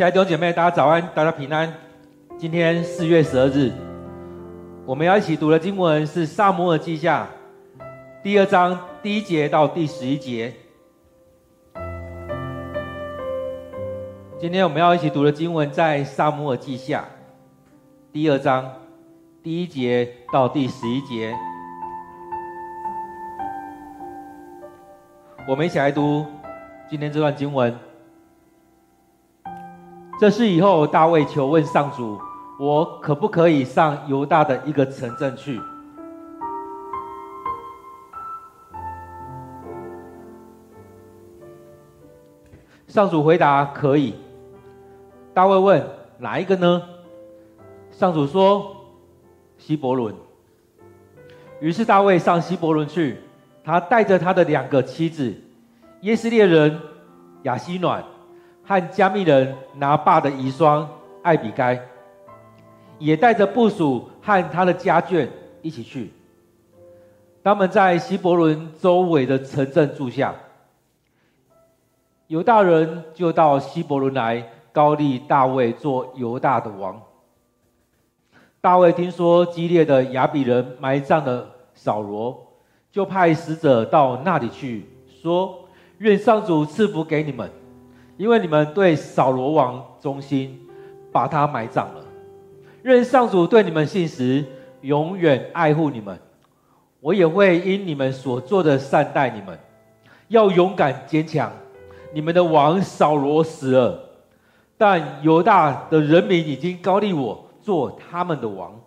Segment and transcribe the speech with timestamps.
[0.00, 1.70] 亲爱的弟兄姐妹，大家早安，大家平安。
[2.38, 3.70] 今天四月十二日，
[4.86, 7.28] 我们要一起读的经文是《撒母耳记下》
[8.22, 10.54] 第二章第一节到第十一节。
[14.38, 17.00] 今天我们要一起读的经文在《撒母耳记下》
[18.10, 18.72] 第二章
[19.42, 21.36] 第一节到第十一节。
[25.46, 26.24] 我们一起来读
[26.88, 27.89] 今天这段经文。
[30.20, 32.20] 这事以后，大卫求问上主
[32.60, 35.58] ：“我可不可以上犹大的一个城镇去？”
[42.86, 44.14] 上主回答：“可以。”
[45.32, 45.82] 大卫问
[46.20, 46.82] ：“哪一个呢？”
[47.90, 48.76] 上主说
[49.56, 50.14] ：“希伯伦。”
[51.60, 53.16] 于是大卫上希伯伦去，
[53.64, 55.34] 他带着他的两个妻子，
[56.02, 56.78] 耶斯列人
[57.44, 58.04] 雅希暖。
[58.70, 60.86] 和迦密人拿爸的遗孀
[61.24, 61.76] 艾比该，
[63.00, 65.26] 也带着部属和他的家眷
[65.60, 66.12] 一起去。
[67.42, 70.32] 他们在希伯伦周围的城镇住下。
[72.28, 77.02] 犹大人就到希伯伦来，膏立大卫做犹大的王。
[78.60, 82.40] 大卫听说激烈的亚比人埋葬了扫罗，
[82.92, 84.86] 就派使者到那里去，
[85.20, 85.64] 说
[85.98, 87.50] ：“愿上主赐福给你们。”
[88.20, 90.60] 因为你们对扫罗王忠心，
[91.10, 92.04] 把他埋葬了。
[92.82, 94.44] 愿上主对你们信实，
[94.82, 96.20] 永远爱护你们。
[97.00, 99.58] 我也会因你们所做的善待你们。
[100.28, 101.50] 要勇敢坚强。
[102.12, 103.98] 你们的王扫罗死了，
[104.76, 108.78] 但犹大的人民已经膏立我做他们的王。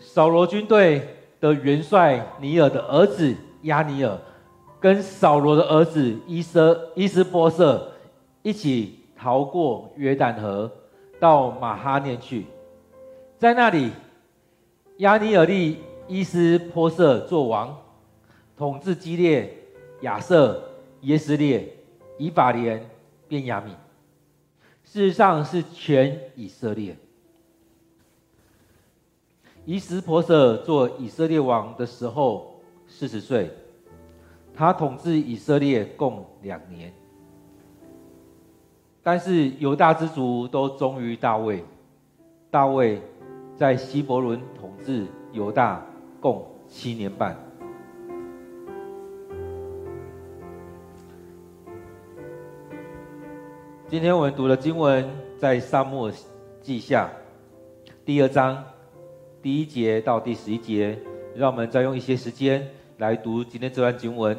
[0.00, 3.36] 扫罗军队的元帅尼尔的儿子。
[3.62, 4.18] 押尼尔
[4.80, 7.92] 跟扫罗的儿子伊瑟伊斯波瑟
[8.42, 10.70] 一起逃过约旦河，
[11.20, 12.46] 到马哈念去，
[13.38, 13.92] 在那里，
[14.96, 15.78] 押尼尔立
[16.08, 17.76] 伊斯波瑟做王，
[18.56, 19.56] 统治基列、
[20.00, 20.60] 亚设、
[21.02, 21.76] 耶斯列、
[22.18, 22.90] 以法莲、
[23.28, 23.70] 便雅悯，
[24.84, 26.96] 事实上是全以色列。
[29.64, 32.51] 伊斯波设做以色列王的时候。
[32.94, 33.50] 四十岁，
[34.54, 36.92] 他统治以色列共两年。
[39.02, 41.64] 但是犹大之族都忠于大卫，
[42.50, 43.00] 大卫
[43.56, 45.84] 在希伯伦统治犹大
[46.20, 47.34] 共七年半。
[53.88, 56.14] 今天我们读的经文在撒母耳
[56.60, 57.10] 记下
[58.04, 58.62] 第二章
[59.42, 60.96] 第一节到第十一节，
[61.34, 62.68] 让我们再用一些时间。
[63.02, 64.38] 来读今天这段经文。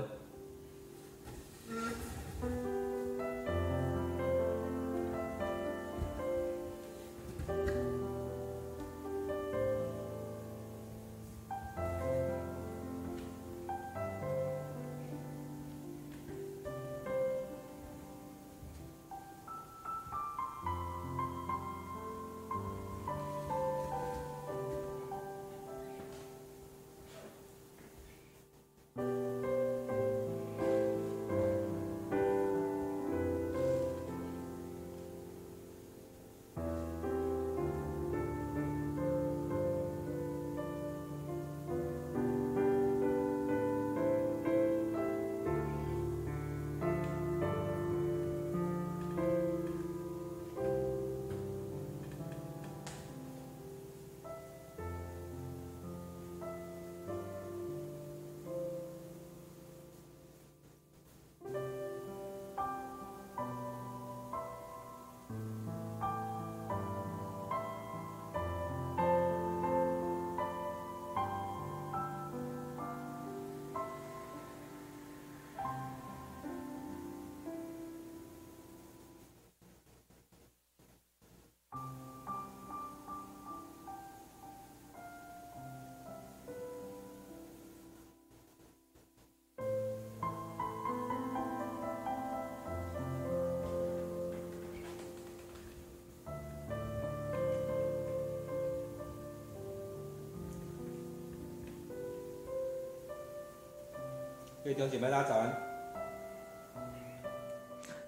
[104.64, 105.54] 各位弟兄姐妹，大家早安！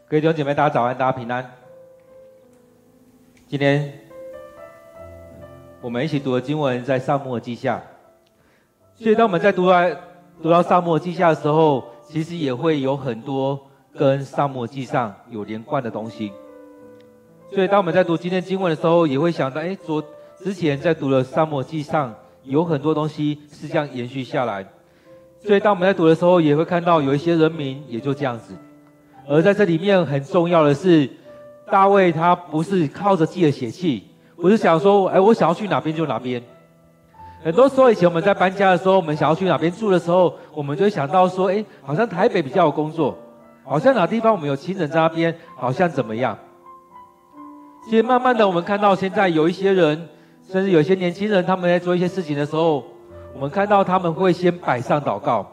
[0.08, 1.52] 各位弟兄姐妹，大家早安，大家平安。
[3.46, 3.94] 今天
[5.82, 7.84] 我们一起读的经文在撒母记下，
[8.96, 9.94] 所以当我们在读来
[10.42, 13.60] 读到撒母记下的时候，其实也会有很多
[13.94, 16.32] 跟撒母记上有连贯的东西。
[17.54, 20.02] 所以当我们在读今天经文的时候，也会想到，哎，昨
[20.38, 24.66] 之前在读的撒母记上有很多东西是这样延续下来。
[25.46, 28.54] 所以当我们在读的时候，也会看到有一些人名也就这样子。
[29.28, 31.10] 而在这里面很重要的是，
[31.72, 34.04] 大卫他不是靠着自己的血气，
[34.36, 36.42] 不是想说，哎，我想要去哪边就哪边。
[37.44, 43.16] 很多时候以前我们在搬家的时候，我们想要去哪边住的时候，我们就会想到说，哎，好像台北比较有工作，
[43.64, 46.36] 好像哪地方我们有亲人在那边，好像怎么样。
[47.86, 50.08] 其实慢慢的，我们看到现在有一些人，
[50.52, 52.84] 甚至有些年轻人，他们在做一些事情的时候，
[53.36, 55.46] 我们看到他们会先摆上祷告。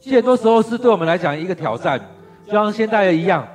[0.00, 2.00] 其实很多时候是对我们来讲一个挑战，
[2.46, 3.46] 就像现在一样。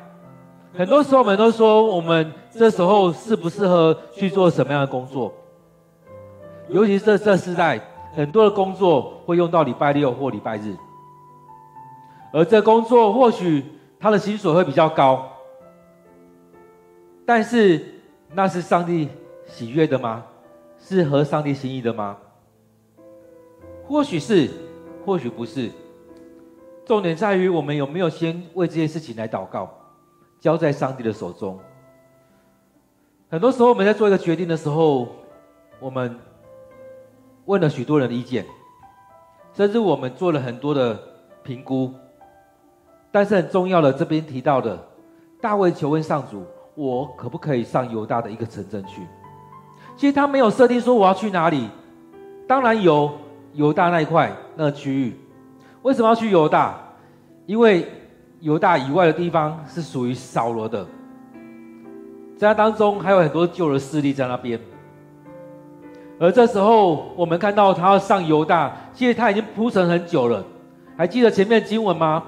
[0.77, 5.33] 很多时候我们都说，我们这时候适不适合去做什么样的工作？
[6.67, 7.81] 尤其是这这世代，
[8.13, 10.75] 很多的工作会用到礼拜六或礼拜日，
[12.31, 13.65] 而这工作或许
[13.99, 15.27] 他的薪水会比较高，
[17.25, 17.83] 但是
[18.33, 19.09] 那是上帝
[19.47, 20.23] 喜悦的吗？
[20.89, 22.17] 是合上帝心意的吗？
[23.85, 24.49] 或许是，
[25.05, 25.69] 或许不是。
[26.83, 29.69] 重点在于我们有没有先为这些事情来祷告。
[30.39, 31.59] 交在上帝的手中。
[33.29, 35.09] 很多时候，我们在做一个决定的时候，
[35.79, 36.17] 我们
[37.45, 38.45] 问了许多人的意见，
[39.53, 40.97] 甚至我们做了很多的
[41.43, 41.93] 评估。
[43.11, 44.81] 但是很重要的，这边提到的，
[45.39, 49.05] 大卫求问上主：“我可不可以上犹大的一个城镇去？”
[49.99, 51.67] 其实他没有设定说我要去哪里。
[52.47, 53.11] 当然有
[53.51, 55.13] 犹大那一块那个区域。
[55.81, 56.79] 为什么要去犹大？
[57.45, 57.85] 因为
[58.39, 60.85] 犹大以外的地方是属于扫罗的，
[62.37, 64.57] 在他当中还有很多旧的势力在那边。
[66.17, 70.41] 而这时候，我们看到他要上犹大，其实他已经铺陈很久了。
[70.95, 72.23] 还记得前面的经文吗？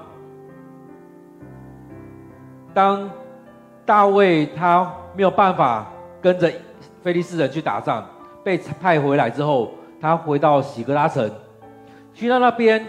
[2.74, 3.08] 当
[3.86, 5.90] 大卫他没有办法
[6.20, 6.52] 跟着
[7.02, 8.06] 非利士人去打仗，
[8.44, 11.30] 被派回来之后，他回到喜格拉城，
[12.14, 12.86] 去到那边，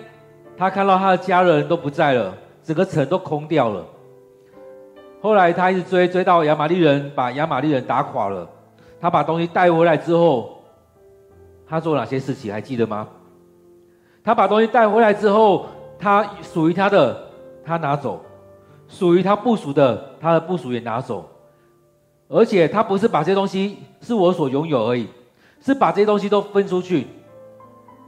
[0.57, 2.33] 他看到他的家人都不在了。
[2.63, 3.83] 整个城都空掉了。
[5.21, 8.49] 后来他一直追，追到亚玛力人，把亚玛力人打垮了。
[9.01, 10.63] 他把东西带回来之后，
[11.67, 13.05] 他做哪些事情还记得吗？
[14.23, 15.65] 他把东西带回来之后，
[15.99, 17.21] 他属于他的，
[17.65, 18.17] 他拿走；
[18.87, 21.29] 属于他部属的，他的部属也拿走。
[22.27, 25.07] 而且他不是把这些东西是我所拥有而已，
[25.61, 27.07] 是把这些东西都分出去。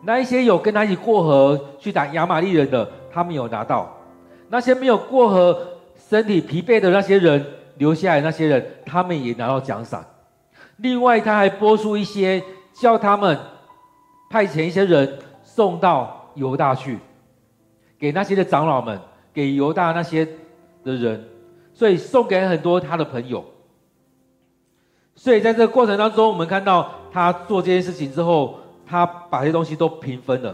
[0.03, 3.91] 那一些有跟他一起过河去打亚玛力人的，他没有拿到。
[4.49, 5.67] 那些没有过河、
[6.09, 7.43] 身体疲惫的那些人，
[7.77, 10.05] 留下来那些人，他们也拿到奖赏。
[10.77, 13.37] 另外，他还拨出一些，叫他们
[14.29, 16.99] 派遣一些人送到犹大去，
[17.97, 18.99] 给那些的长老们，
[19.33, 20.25] 给犹大那些
[20.83, 21.23] 的人，
[21.73, 23.43] 所以送给很多他的朋友。
[25.15, 30.53] 所以在这个过程当中，我们看到他做这件事情之后，他把这些东西都平分了。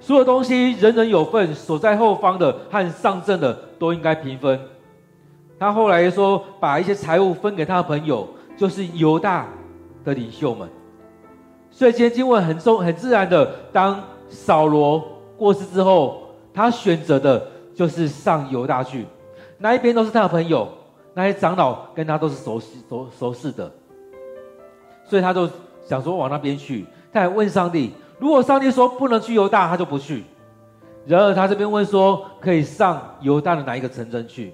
[0.00, 4.60] 所有东西人人有份，守在后方的和上阵的都应该平分。
[5.58, 9.48] 他后来说，把一些财物分给他的朋友，就是犹大
[10.04, 10.68] 的领袖们。
[11.70, 15.02] 所以今天经文很重、很自然的，当扫罗
[15.38, 16.20] 过世之后，
[16.52, 19.06] 他选择的就是上犹大去。
[19.56, 20.68] 那一边都是他的朋友，
[21.14, 23.72] 那些长老跟他都是熟悉、熟熟识的，
[25.04, 25.48] 所以他就
[25.86, 26.84] 想说往那边去。
[27.12, 27.92] 他还问上帝。
[28.18, 30.24] 如果上帝说不能去犹大，他就不去。
[31.06, 34.52] 然而他这边问说，可以上犹大的哪一个城镇去？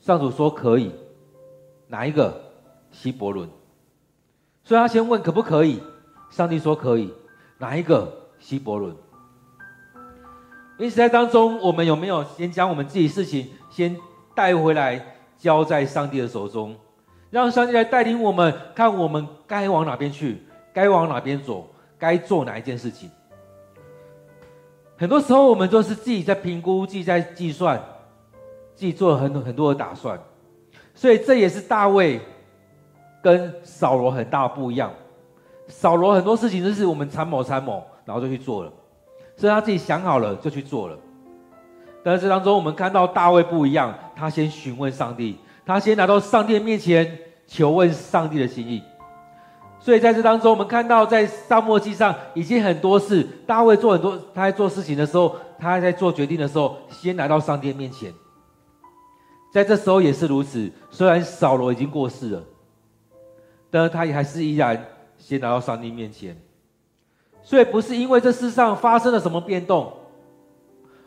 [0.00, 0.92] 上主说可以，
[1.88, 2.40] 哪一个？
[2.90, 3.48] 希伯伦。
[4.62, 5.80] 所以他先问可不可以，
[6.30, 7.12] 上帝说可以，
[7.58, 8.10] 哪一个？
[8.38, 8.94] 希伯伦。
[10.78, 13.96] 因此在当中，我们有没有先将我们自己事情先
[14.40, 14.98] 带回来，
[15.36, 16.74] 交在上帝的手中，
[17.28, 20.42] 让上帝来带领我们，看我们该往哪边去？
[20.72, 21.68] 该往哪边走？
[21.98, 23.10] 该做哪一件事情？
[24.96, 27.78] 很多时候我们都是自己在评估、自己在计算、
[28.74, 30.18] 自己做了很多很多的打算，
[30.94, 32.18] 所以这也是大卫
[33.20, 34.90] 跟扫罗很大不一样。
[35.68, 38.72] 扫罗很多事情都是我们参谋参谋，然后就去做了，
[39.36, 40.96] 所以他自己想好了就去做了。
[42.02, 48.82] 但是这当中我们看到大卫不一样，他先询问上帝，他先来到上帝面前求问上帝的心意。
[49.78, 53.26] 所以在这当中，我们看到在撒母耳记上已经很多事。
[53.46, 58.12] 大卫做很多，他在做事情的时候，他在做决定的时候，先来到上帝面前。
[59.50, 60.70] 在这时候也是如此。
[60.90, 62.44] 虽然扫罗已经过世了，
[63.70, 66.36] 但是他也还是依然先来到上帝面前。
[67.42, 69.90] 所以不是因为这世上发生了什么变动，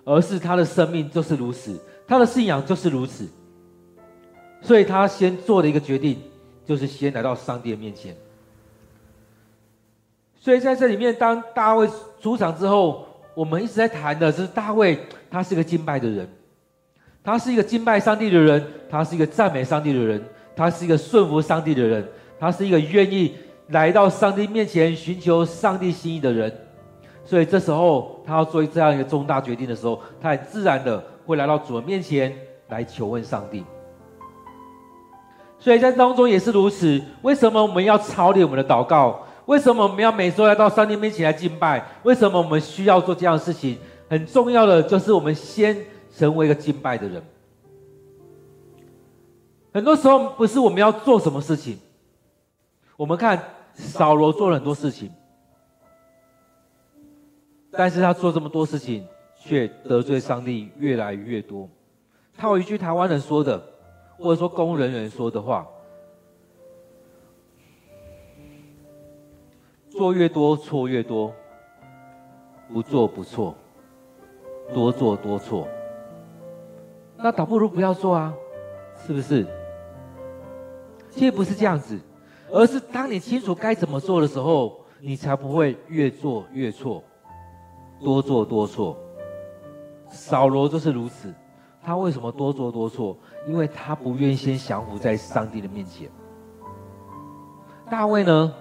[0.06, 3.28] 而是他的生命就是如此，他的信仰就是如此。
[4.62, 6.22] 所以他先做的一个决定，
[6.66, 8.16] 就是先来到上帝的面前。
[10.40, 11.90] 所以在这里面，当大卫
[12.22, 16.28] 出场之后，我们一直在谈的是大卫，他是一个敬拜的人，
[17.24, 20.24] 他是一个敬拜上帝的人，他是一个赞美上帝的人，
[20.56, 22.06] 他是一个顺服上帝的人，
[22.40, 23.36] 他是一个愿意
[23.70, 26.54] 来到上帝面前寻求上帝心意的人。
[27.26, 32.36] 所以这时候，他要做这样一个重大决定的时候，他很自然的会来到主的面前
[32.70, 33.64] 来求问上帝。
[35.58, 37.02] 所以在当中也是如此。
[37.22, 39.20] 为什么我们要操练我们的祷告？
[39.46, 41.86] 为什么我们要每周来到上帝面前来敬拜？
[42.04, 43.78] 为什么我们需要做这样的事情？
[44.10, 45.76] 很重要的就是我们先
[46.16, 47.24] 成为一个敬拜的人。
[49.74, 51.80] 很多时候不是我们要做什么事情，
[52.98, 53.42] 我们看
[53.74, 55.10] 扫罗做了很多事情，
[57.76, 61.68] 但是他做这么多事情，却得罪上帝越来越多。
[62.38, 63.62] 他有一句台湾人说的，
[64.18, 65.68] 或者说公务人说的话。
[69.90, 71.32] 做越多错越多，
[72.72, 73.56] 不做不错，
[74.74, 75.68] 多做多错。
[77.18, 78.34] 那倒不如不要做啊，
[79.06, 79.46] 是不是？
[81.12, 82.00] 其实不是这样子，
[82.52, 87.04] 而是当你清楚该怎么做的时候，你才不会越做越错，
[88.04, 88.98] 多做多错。
[90.10, 91.34] 扫罗就是如此，
[91.82, 93.18] 他为什么多做多错？
[93.48, 96.10] 因为他不愿先降服在上帝的面前。
[97.90, 98.54] 大卫呢？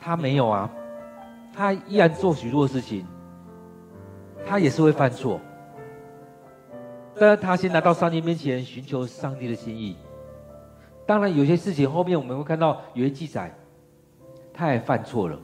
[0.00, 0.70] 他没有啊，
[1.54, 3.06] 他依然做许多事情，
[4.46, 5.40] 他也是会犯错，
[7.18, 9.96] 但是他先来到上帝面前寻求上帝的心意。
[11.06, 13.54] 当然，有些事情后面我们会看到有些记载，
[14.52, 15.38] 他也犯错了，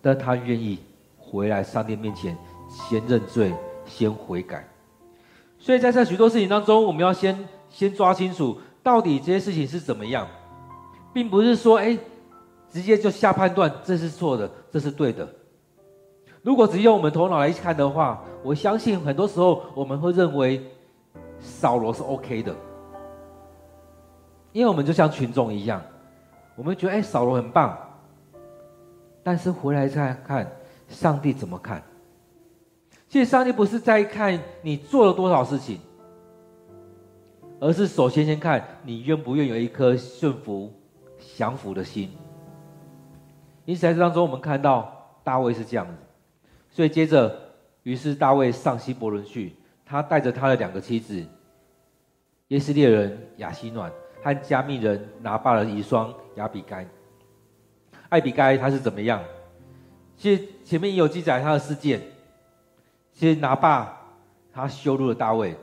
[0.00, 0.78] 但他愿意
[1.30, 2.36] 回来上帝面前
[2.68, 3.54] 先认罪，
[3.86, 4.68] 先悔改。
[5.58, 10.26] 所以在这许多事情当中，我们要先先抓清楚到底这些事情是怎么样，
[11.12, 11.96] 并不是说哎。
[12.72, 15.28] 直接就下判断，这是错的，这是对的。
[16.40, 20.64] 如果只用我们头脑来看的话，我相信很多时候我们会认为
[21.40, 22.54] 扫罗是 OK 的，
[24.52, 25.82] 因为我们就像群众一样，
[26.54, 27.76] 我们觉得哎，扫罗很棒。
[29.24, 30.48] 但是回来再看，
[30.90, 31.82] 上帝怎么看？
[33.08, 35.80] 其实上帝不是在看你做了多少事情，
[37.58, 40.72] 而是首先先看你愿不愿有一颗顺服、
[41.36, 42.10] 降服的心。
[43.64, 45.92] 因此，在这当中，我们看到大卫是这样子，
[46.70, 47.36] 所以接着，
[47.82, 49.54] 于是大卫上希伯仑去，
[49.84, 51.24] 他带着他的两个妻子，
[52.48, 53.90] 耶斯列人雅西暖
[54.22, 56.86] 和迦密人拿巴的遗孀亚比该。
[58.08, 59.20] 艾比该他是怎么样？
[60.20, 61.98] 其实前面也有记载他的事件。
[63.14, 63.90] 其实拿八
[64.52, 65.56] 他羞辱了大卫，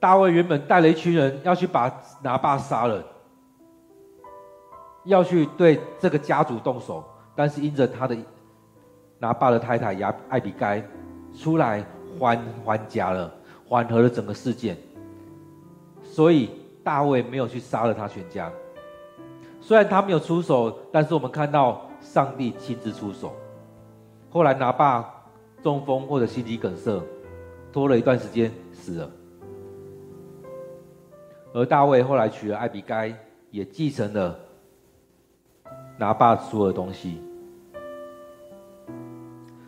[0.00, 1.92] 大卫原本带了一群人要去把
[2.22, 3.04] 拿八杀了，
[5.04, 7.04] 要去对这个家族动手。
[7.34, 8.16] 但是因着他的
[9.18, 10.82] 拿八的太太亚艾比该
[11.38, 11.84] 出来
[12.18, 13.30] 还还家了，
[13.68, 14.74] 缓和了整个事件，
[16.02, 16.50] 所以
[16.82, 18.50] 大卫没有去杀了他全家。
[19.60, 23.34] 虽然他没有出手，但是我们看到上帝亲自出手。
[24.36, 25.24] 后来拿爸
[25.62, 27.02] 中风或者心肌梗塞，
[27.72, 29.10] 拖了一段时间死了。
[31.54, 33.10] 而大卫后来娶了艾比该，
[33.50, 34.38] 也继承了
[35.96, 37.22] 拿爸所有的东西。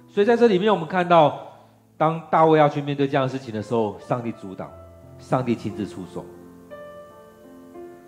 [0.06, 1.48] 所以在这里面，我们看到，
[1.96, 4.70] 当大卫要去面对这样的事情的时候，上帝主导，
[5.18, 6.26] 上帝亲自出手。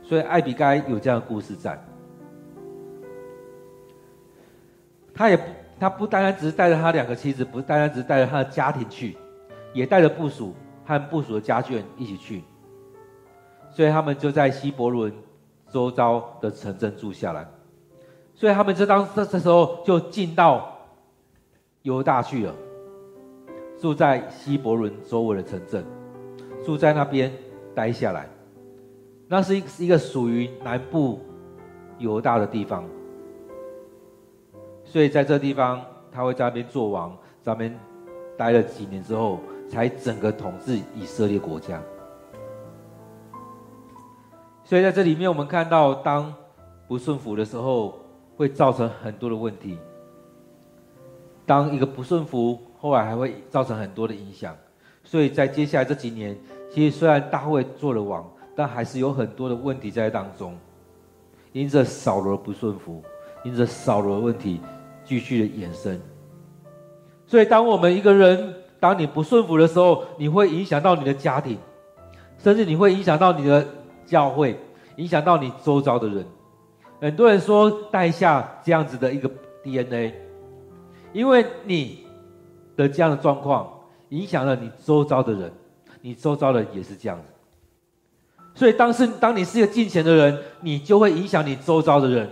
[0.03, 1.83] 所以艾比该有这样的故事在。
[5.15, 5.45] 他也不，
[5.81, 9.17] 他不单单只是带着他两个妻子，不单单只是带着他的家庭去，
[9.73, 12.45] 也带着部属和部属的家眷一起去。
[13.71, 15.13] 所以他们就在希伯伦
[15.73, 17.49] 周遭的城镇住下来。
[18.35, 20.77] 所以他们就当这这时候就进到。
[21.83, 22.55] 犹大去了，
[23.81, 25.83] 住在希伯伦周围的城镇，
[26.63, 27.33] 住在那边
[27.75, 28.29] 待下来。
[29.27, 31.21] 那是一一个属于南部
[31.97, 32.85] 犹大的地方，
[34.91, 35.81] 所以在这地方
[36.11, 37.79] 他会在那边做王，在那边
[38.37, 39.39] 待了几年之后，
[39.71, 41.81] 才整个统治以色列国家。
[44.65, 46.35] 所以在这里面，我们看到当
[46.89, 48.01] 不顺服的时候，
[48.37, 49.79] 会造成很多的问题。
[51.47, 54.57] 当一个不顺服，后来还会造成很多的影响，
[55.05, 56.37] 所以在接下来这几年，
[56.73, 60.59] 其实虽然大卫做了王，但还是有很多的问题在当中。
[61.53, 63.03] 因着扫罗不顺服，
[63.45, 64.61] 因着扫罗的问题，
[65.11, 66.01] 继续的延伸。
[67.27, 71.59] 所以，当我们一个人，当你不顺服的时候，你会影响到你的家庭，
[72.39, 73.67] 甚至你会影响到你的
[74.07, 74.57] 教会，
[74.99, 76.25] 影响到你周遭的人。
[77.01, 79.29] 很多人说带下这样子的一个
[79.65, 80.15] DNA，
[81.13, 82.05] 因为你
[82.77, 83.69] 的这样的状况
[84.11, 85.53] 影响了你周遭的人，
[86.01, 87.25] 你周遭的人也是这样子。
[88.55, 92.29] 所以，当是当你是一个敬虔的人，你就会影响你周遭的人。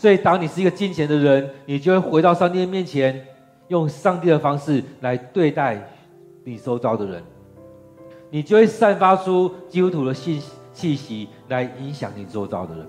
[0.00, 3.22] 所以，当你是一个金钱的人，你就会回到上帝的面前。
[3.68, 5.80] 用上帝的方式来对待
[6.42, 7.22] 你周遭的人，
[8.30, 10.42] 你就会散发出基督徒的信
[10.72, 12.88] 气息，来影响你周遭的人。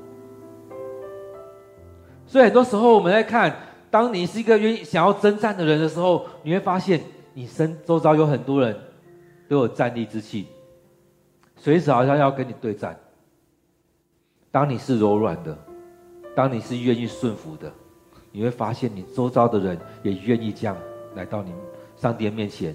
[2.26, 3.54] 所以很多时候我们在看，
[3.92, 7.02] 当你是一个愿意想要征战的人的时候，你会发现
[7.34, 8.76] 你身周遭有很多人
[9.50, 10.48] 都有战栗之气，
[11.58, 12.98] 随时好像要跟你对战。
[14.50, 15.56] 当你是柔软的，
[16.36, 17.72] 当你是愿意顺服的。
[18.32, 20.78] 你会发现，你周遭的人也愿意这样
[21.16, 21.54] 来到你
[21.98, 22.74] 上帝的面前。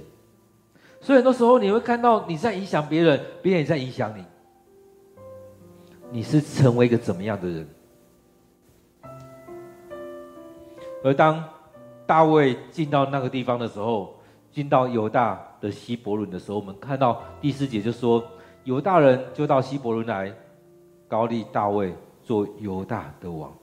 [1.00, 4.24] 所以很多时候，你会看到你在影响别人，别人也在影响你。
[6.10, 7.68] 你是成为一个怎么样的人？
[11.02, 11.42] 而当
[12.06, 14.14] 大卫进到那个地方的时候，
[14.50, 18.22] 进到犹大的希伯伦的时候，我们看到第四节就说，
[18.64, 20.34] 犹大人就到希伯伦来，
[21.08, 21.94] 膏立大卫
[22.26, 23.56] 做犹大的王。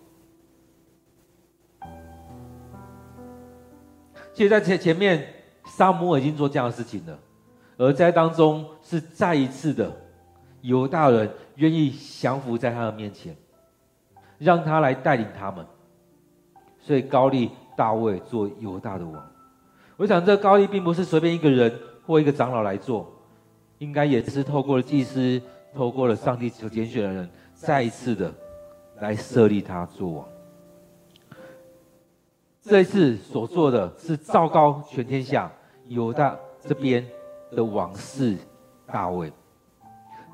[4.33, 5.27] 其实，在前前面，
[5.65, 7.19] 撒母耳已经做这样的事情了，
[7.77, 9.93] 而在当中是再一次的，
[10.61, 13.35] 犹大人愿意降服在他的面前，
[14.39, 15.63] 让他来带领他们，
[16.79, 19.31] 所以膏立大卫做犹大的王。
[19.97, 21.71] 我想，这个膏立并不是随便一个人
[22.07, 23.13] 或一个长老来做，
[23.77, 25.39] 应该也是透过了祭司，
[25.75, 28.33] 透过了上帝所拣选的人，再一次的
[28.99, 30.25] 来设立他做王。
[32.61, 35.51] 这一次所做的是昭告全天下，
[35.87, 37.05] 犹大这边
[37.51, 38.37] 的王是
[38.85, 39.31] 大卫。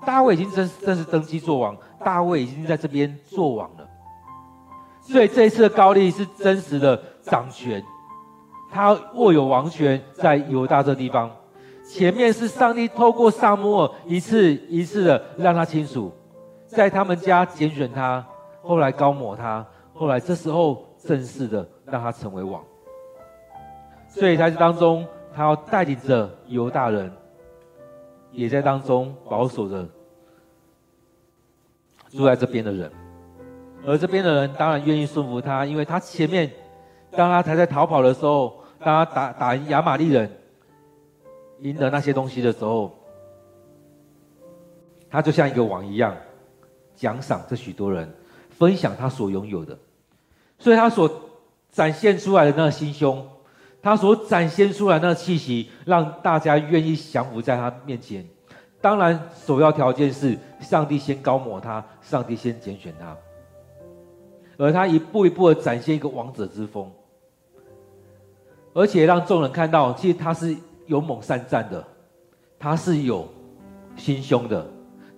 [0.06, 3.90] 大卫已经正正式登基做王，大卫已经在这边做王了。
[5.02, 7.84] 所以这一次的膏立是真实的掌权，
[8.72, 11.32] 他握有王权在犹大这地方。
[11.84, 16.12] 前面是上帝透过撒母耳一次一次的让他清楚，
[16.68, 18.24] 在他们家拣选他，
[18.62, 21.68] 后来高抹他，后来这时候正式的。
[21.92, 22.64] 让他成为王，
[24.08, 27.12] 所以在这当中，他要带领着犹大人，
[28.32, 29.90] 也在当中保守着
[32.12, 32.92] 住在这边的人，
[33.88, 36.48] 而这边的人当然愿意顺服他，因为他前面，
[37.10, 40.30] 当他还在逃跑的时候，当他打打赢亚玛力人，
[41.62, 42.92] 赢得那些东西的时候，
[45.10, 46.16] 他就像一个王一样，
[46.96, 48.08] 奖赏这许多人，
[48.60, 49.76] 分享他所拥有的，
[50.60, 51.10] 所以他所。
[51.72, 53.24] 展现出来的那个心胸，
[53.80, 58.28] 他所展现出来的那个气息，让大家愿意降服在他面前。
[58.82, 63.16] 当然，首要条件是上帝先高抹他，上帝先拣选他，
[64.58, 66.92] 而他一步一步的展现一个王者之风，
[68.74, 71.86] 而且让众人看到，其实他是勇猛善战的，
[72.58, 73.28] 他是有
[73.96, 74.68] 心胸的，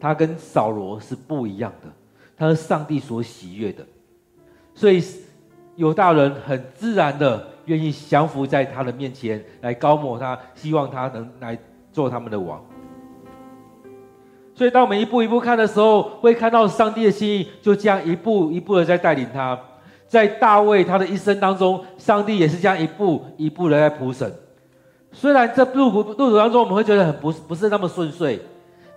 [0.01, 1.88] 他跟扫罗是不一样的，
[2.41, 3.86] 他是上帝所喜悦的，
[4.73, 5.04] 所以。
[5.77, 11.58] 犹大人很自然的愿意降服在他的面前，来高抹他，希望他能来
[11.93, 12.63] 做他们的王。
[14.54, 19.58] 所以，当我们一步一步看的时候，会看到上帝的心意，就这样一步一步的在带领他。
[20.08, 24.32] 在大卫他的一生当中，上帝也是这样一步一步的在铺审。
[25.13, 28.39] 虽然这路途路途当中，我们会觉得很不不是那么顺遂，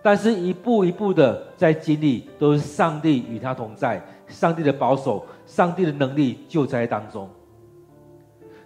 [0.04, 5.24] 但是一步一步的在经历，都是上帝与他同在，上帝的保守。
[5.46, 7.26] 上帝的能力就在当中。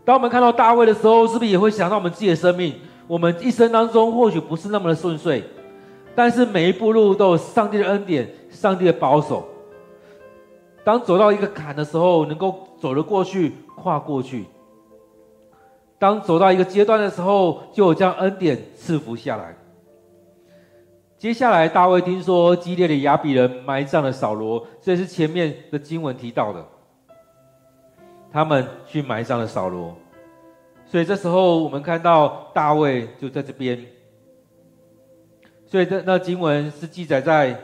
[0.05, 2.74] 当我们看到大卫的时候，是不是也会想到我们自己的生命？
[3.07, 5.44] 我们一生当中或许不是那么的顺遂，
[6.14, 9.46] 但是每一步路都有上帝的恩典、上帝的保守。
[10.83, 14.44] 当走到一个坎的时候，能够走得过去、跨过去；
[16.01, 19.57] 当走到一个阶段的时候，就有将恩典赐福下来。
[21.18, 26.64] 接下来，大卫听说基列的亚比人埋葬了扫罗，这是前面的经文提到的。
[28.31, 29.96] 他们去埋葬了扫罗，
[30.87, 33.85] 所以这时候我们看到大卫就在这边。
[35.66, 37.61] 所以这那经文是记载在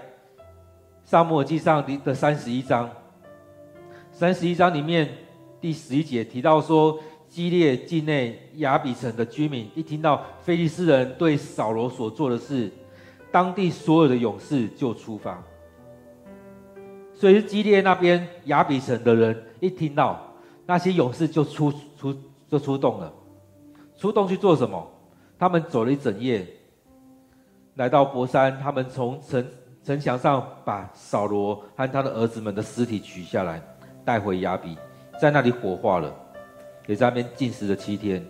[1.05, 2.91] 撒母耳记上的三十一章。
[4.11, 5.09] 三十一章里面
[5.61, 12.69] 第十一节提到说，基列境内亚比城的居民一听到非利士人对扫罗所做的事。
[13.35, 15.43] 当地所有的勇士就出发，
[17.13, 20.21] 所以是基列那边亚比城的人一听到，
[20.65, 22.17] 那些勇士就出出
[22.49, 23.13] 就出动了，
[23.97, 24.89] 出动去做什么？
[25.37, 26.47] 他们走了一整夜，
[27.75, 29.45] 来到伯山，他们从城
[29.83, 33.61] 城墙上把扫罗和他的儿子们的尸体取下来，
[34.05, 34.79] 带回雅比，
[35.21, 36.15] 在那里火化了，
[36.87, 38.25] 也在那边禁食了七天。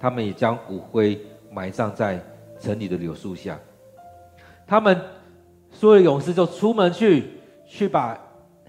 [0.00, 2.20] 他们也将骨灰埋葬在
[2.58, 3.56] 城里的柳树下。
[4.72, 4.98] 他们
[5.70, 7.30] 所有的勇士就出门去，
[7.66, 8.18] 去把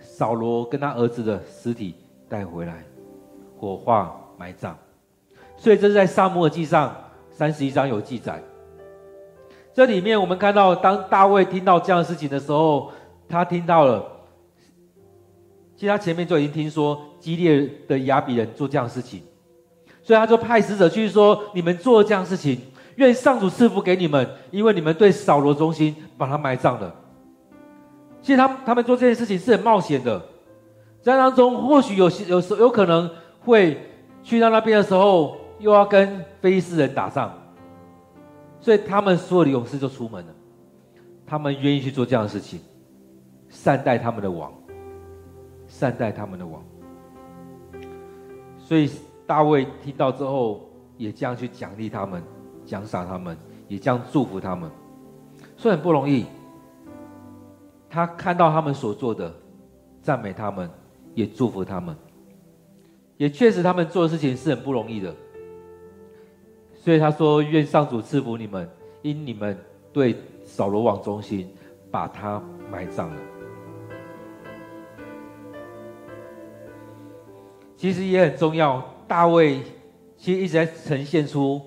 [0.02, 1.96] 扫罗跟他儿子的尸体
[2.28, 2.84] 带回来，
[3.58, 4.78] 火化埋葬。
[5.56, 6.94] 所以这是在撒母耳记上
[7.32, 8.44] 三十一章有记载。
[9.74, 12.92] 这里面我们看到，当大卫听到这样的事情的时候，
[13.30, 14.06] 他听到了，
[15.78, 19.24] 其实他前面就已经听说激烈的亚比人做这样事情。
[20.02, 22.60] 所以他就派使者去说：“你们做这样事情，
[22.98, 26.94] 愿上主赐福给你们，因为你们对扫罗忠心，把他埋葬了。”
[28.22, 30.22] 其实他他们做这件事情是很冒险的，
[31.02, 33.10] 在当中或许有些有时有可能
[33.42, 33.78] 会
[34.24, 37.32] 去到那边的时候，又要跟非利士人打仗，
[38.60, 40.34] 所以他们所有的勇士就出门了，
[41.26, 42.60] 他们愿意去做这样的事情，
[43.50, 44.54] 善待他们的王，
[45.68, 46.64] 善待他们的王，
[48.58, 48.90] 所以。
[49.26, 52.22] 大卫听到之后，也这样去奖励他们，
[52.74, 54.68] 奖赏他们，也这样祝福他们，
[55.56, 56.26] 虽然很不容易。
[57.88, 59.32] 他看到他们所做的，
[60.02, 60.68] 赞美他们，
[61.14, 61.96] 也祝福他们，
[63.18, 65.16] 也确实他们做的事情是很不容易的。
[66.74, 68.68] 所以他说：“愿上主赐福你们，
[69.04, 69.56] 因你们
[69.92, 71.48] 对扫罗王忠心，
[71.92, 73.18] 把他埋葬了。”
[77.78, 78.84] 其实也很重要。
[79.08, 79.62] 大卫
[80.18, 81.62] 其实一直在呈现出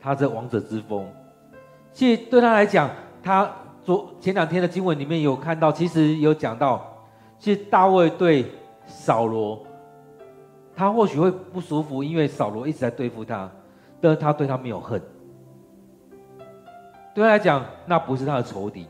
[0.00, 1.06] 他这王者之风。
[1.92, 2.88] 其实对他来讲，
[3.22, 3.50] 他
[3.84, 6.84] 昨前两天的经文里面有看到，其实有讲到，
[7.38, 8.50] 其实大卫对
[8.86, 9.64] 扫罗，
[10.76, 13.50] 他或许会不舒服，因为扫罗一直在对付他，
[14.00, 15.00] 但是他对他没有恨。
[17.14, 18.86] 对他来讲，那不是他的仇敌。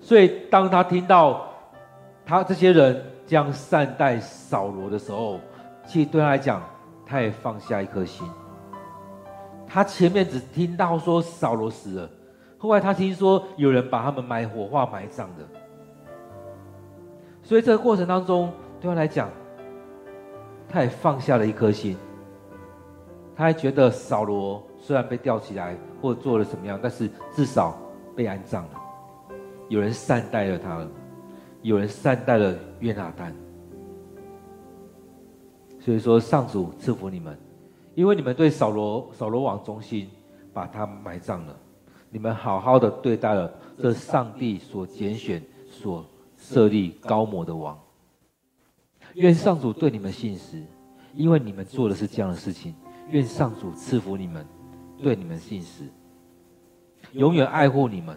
[0.00, 1.46] 所以当他听到
[2.24, 5.38] 他这些人这样善待扫罗的时候，
[5.86, 6.62] 其实对他来讲，
[7.04, 8.26] 他也放下一颗心。
[9.68, 12.10] 他前面只听到说扫罗死了，
[12.56, 15.44] 后来他听说有人把他们埋火化埋葬的，
[17.42, 18.50] 所以这个过程当中，
[18.80, 19.30] 对他来讲，
[20.68, 21.96] 他也放下了一颗心。
[23.36, 27.76] 他还觉得扫罗虽然被吊起来或者做了什么样，但是至少
[28.16, 28.70] 被安葬了，
[29.68, 30.88] 有人善待了他了，
[31.62, 33.32] 有人善待了约拿单。
[35.78, 37.38] 所以说，上主赐福你们，
[37.98, 40.08] 因为你们对扫罗扫罗王忠心，
[40.54, 41.56] 把他埋葬了。
[42.10, 46.06] 你们好好的对待了这上帝所拣选、所
[46.36, 47.76] 设立高摩的王。
[49.14, 50.62] 愿上主对你们信实，
[51.12, 52.72] 因为你们做的是这样的事情。
[53.10, 54.46] 愿上主赐福你们，
[55.02, 55.82] 对你们信实，
[57.14, 58.16] 永远爱护你们。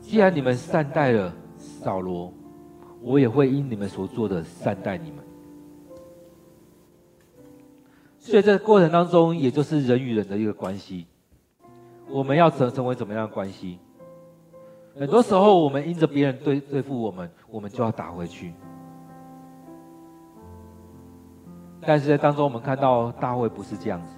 [0.00, 2.32] 既然你们善待了扫罗，
[3.02, 5.24] 我也会因你们所做的善待你们。
[8.20, 11.06] 所以这过程当中，也就是人与人的一个关系。
[12.06, 13.78] 我们要成成为怎么样的关系？
[14.94, 18.52] 很多时候，我们因着别人对对付我们，我们就要打回去。
[21.80, 24.16] 但是在当中，我们看到大卫不是这样子，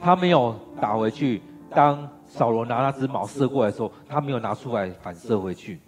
[0.00, 1.42] 他没有打回去。
[1.68, 5.78] 当扫罗拿那只矛射过来的时候，他没有拿出来反射回去。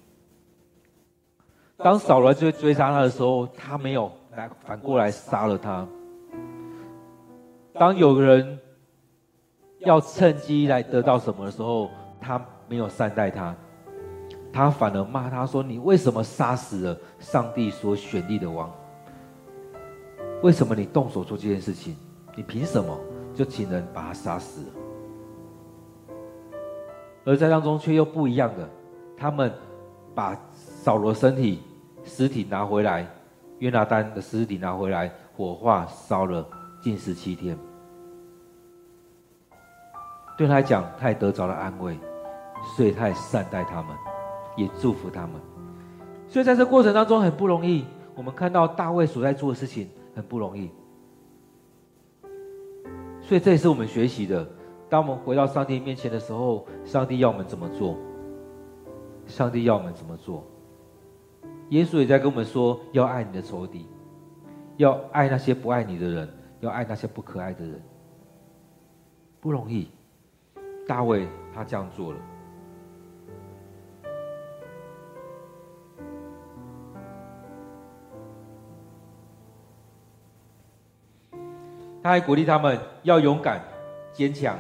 [1.78, 5.86] 当扫罗追追杀他的时候，他没有来反过来杀了他。
[7.78, 8.58] 当有人
[9.80, 11.88] 要趁机来得到什么的时候，
[12.20, 13.54] 他没有善待他，
[14.52, 18.68] 他反而骂他说：“你为什么杀死了上帝所选立的王？
[20.42, 21.96] 为什么你动手做这件事情？
[22.34, 22.98] 你凭什么
[23.32, 24.64] 就请人把他杀死？”
[27.24, 28.68] 而在当中却又不一样的，
[29.16, 29.52] 他们
[30.14, 31.60] 把扫罗身体
[32.02, 33.06] 尸体拿回来，
[33.58, 36.44] 约拿单的尸体拿回来，火化烧了，
[36.80, 37.56] 近十七天。
[40.38, 41.98] 对他来讲，他也得着了安慰，
[42.76, 43.94] 所以他也善待他们，
[44.56, 45.32] 也祝福他们。
[46.28, 47.84] 所以在这过程当中很不容易。
[48.14, 50.68] 我们看到大卫所在做的事情很不容易，
[53.20, 54.44] 所以这也是我们学习的。
[54.88, 57.96] 当我们回到上帝面前的时候，上帝要我们怎么做？
[59.26, 60.44] 上帝要我们怎么做？
[61.68, 63.86] 耶稣也在跟我们说：要爱你的仇敌，
[64.78, 67.80] 要爱那些不爱你的人，要爱那些不可爱的人。
[69.40, 69.88] 不容易。
[70.88, 72.18] 大卫他这样做了，
[82.02, 83.60] 他还鼓励他们要勇敢、
[84.14, 84.56] 坚强。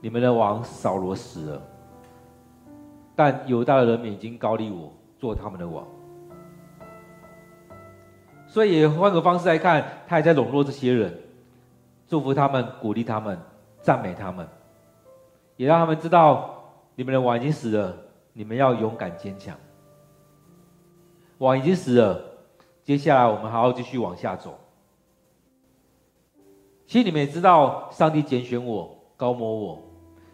[0.00, 1.62] 你们的王扫罗死了，
[3.14, 5.86] 但犹大的人民已经高立我做他们的王。
[8.46, 11.14] 所以，换个方式来看，他还在笼络这些人，
[12.08, 13.38] 祝福他们，鼓励他们，
[13.82, 14.48] 赞美他们，
[15.60, 17.94] 也让他们知道，你们的王已经死了，
[18.32, 19.54] 你们要勇敢坚强。
[21.36, 22.18] 王已经死了，
[22.82, 24.58] 接下来我们还要继续往下走。
[26.86, 29.74] 其实你们也知道，上帝拣选我，膏抹我，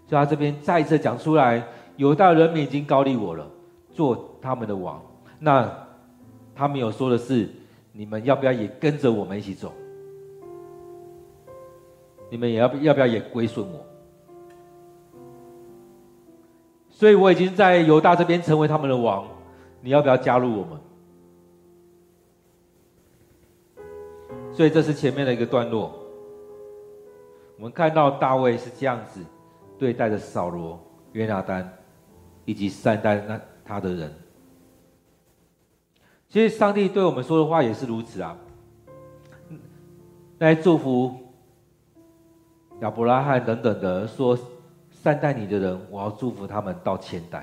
[0.07, 1.61] 所以他这边再一次讲出来，
[1.97, 3.51] 犹大人民已经膏立我了，
[3.91, 5.03] 做他们的王。
[5.41, 5.69] 那
[6.55, 7.51] 他们有说的是。
[7.91, 9.73] 你们要不要也跟着我们一起走？
[12.31, 13.96] 你们也要要不要也归顺我？
[16.97, 19.29] 所以我已经在犹大这边成为他们的王，
[19.83, 20.81] 你要不要加入我们？
[24.51, 25.93] 所以这是前面的一个段落。
[27.59, 29.21] 我们看到大卫是这样子
[29.79, 30.83] 对待着扫罗、
[31.13, 31.71] 约拿单
[32.47, 34.11] 以及善待那他的人。
[36.31, 38.35] 其实上帝对我们说的话也是如此啊，
[40.39, 41.15] 来祝福
[42.81, 44.39] 亚伯拉罕等等的说，
[45.07, 47.43] 善待你的人，我要祝福他们到千代；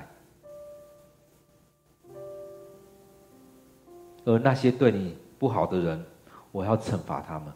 [4.26, 6.04] 而那些对你不好的人，
[6.52, 7.50] 我要惩罚他们。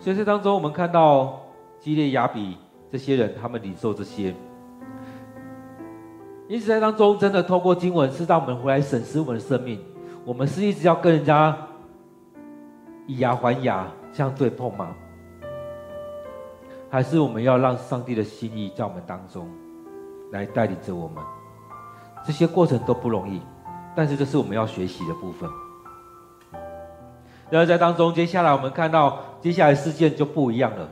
[0.00, 1.40] 所以这当中，我们看到
[1.78, 2.58] 基列雅比
[2.90, 4.34] 这些人，他们领受这些。
[6.48, 9.80] 因此，在当中，真的透过经文，是让我们回来审视我们的生命。
[10.24, 11.56] 我们是一直要跟人家
[13.06, 14.96] 以牙还牙这样对碰吗？
[16.90, 19.48] 还是我们要让上帝的心意在我们当中
[20.32, 21.22] 来带领着我们？
[22.26, 23.40] 这些过程都不容易，
[23.94, 25.48] 但是这是我们要学习的部分。
[27.48, 30.88] 然后在当中，接下来我们看到接下来事件就不一样了。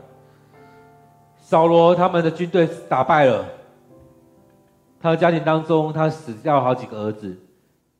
[1.40, 3.44] 扫罗他们的军队打败了。
[5.00, 7.37] 他的家庭当中，他死掉好几个儿子，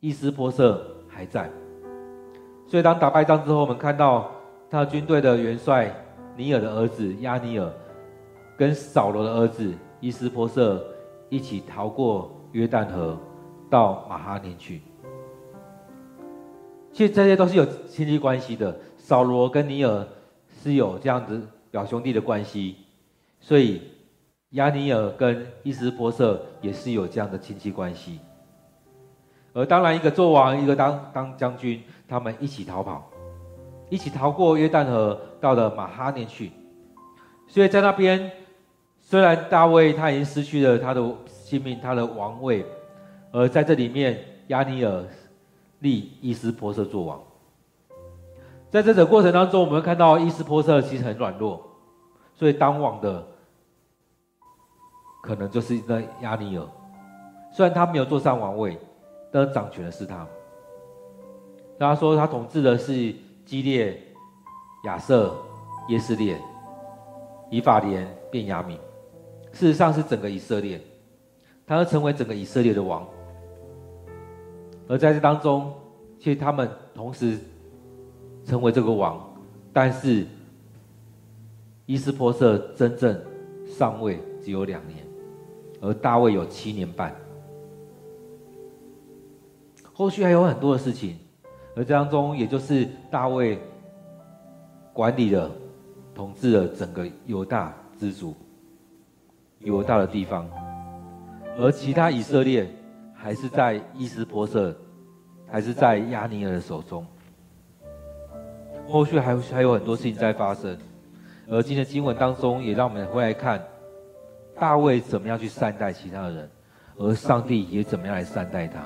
[0.01, 1.51] 伊施波设还在。
[2.67, 4.31] 所以当打败仗之后，我们看到
[4.71, 5.95] 他的军队的元帅
[6.37, 7.73] 尼尔的儿子亚尼尔，
[8.59, 10.85] 跟扫罗的儿子伊施波设
[11.31, 13.19] 一起逃过约旦河，
[13.71, 14.83] 到马哈念去。
[16.93, 20.07] 其实这些都是有亲戚关系的，扫罗跟尼尔
[20.63, 21.41] 是有这样子
[21.71, 22.77] 表兄弟的关系，
[23.41, 23.81] 所以。
[24.53, 28.19] 押尼尔跟伊施波设也是有这样的亲戚关系，
[29.53, 33.11] 而当然一个做王，一个当当将军，他们一起逃跑，
[33.91, 36.51] 一起逃过约旦河，到了马哈念去。
[37.47, 38.33] 所以在那边，
[39.09, 42.63] 虽然大卫他已经失去了他的性命，他的王位，
[43.33, 45.03] 而在这里面，押尼尔
[45.79, 47.19] 立伊斯波设做王。
[48.71, 51.59] 在这整个过程当中，我们看到伊斯波设其实很软弱，
[52.35, 53.27] 所以当王的。
[55.23, 56.67] 可能就是那押尼尔，
[57.51, 58.79] 虽然他没有坐上王位，
[59.33, 60.27] 但掌权的是他。
[61.79, 63.15] 他说他统治的是
[63.47, 63.99] 基列、
[64.85, 65.35] 亚瑟、
[65.89, 66.39] 耶斯列、
[67.51, 68.79] 以法莲、便雅悯，
[69.59, 70.81] 事实上是整个以色列，
[71.67, 73.05] 他要成为整个以色列的王。
[74.87, 75.75] 而在这当中，
[76.17, 77.37] 其实他们同时
[78.45, 79.21] 成为这个王，
[79.73, 80.25] 但是
[81.87, 83.21] 伊施波设真正
[83.67, 85.05] 上位只有两年。
[85.81, 87.13] 而大卫有七年半，
[89.93, 91.19] 后续还有很多的事情，
[91.75, 93.59] 而这当中，也就是大卫
[94.93, 95.51] 管理了、
[96.15, 98.37] 统治了整个犹大之族、
[99.61, 100.49] 犹大的地方，
[101.59, 102.67] 而其他以色列
[103.15, 104.77] 还是在伊施波设，
[105.51, 107.07] 还是在亚尼尔的手中。
[108.87, 110.79] 后续还还有很多事情在发生，
[111.49, 113.63] 而今天的经文当中，也让我们回来看。
[114.61, 116.51] 大卫怎么样去善待其他的人，
[116.97, 118.81] 而上帝也怎么样来善待他。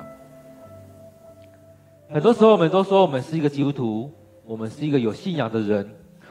[2.10, 4.10] 很多时候，我们都说我们是一个基督徒，
[4.44, 5.88] 我们是一个有信仰的人，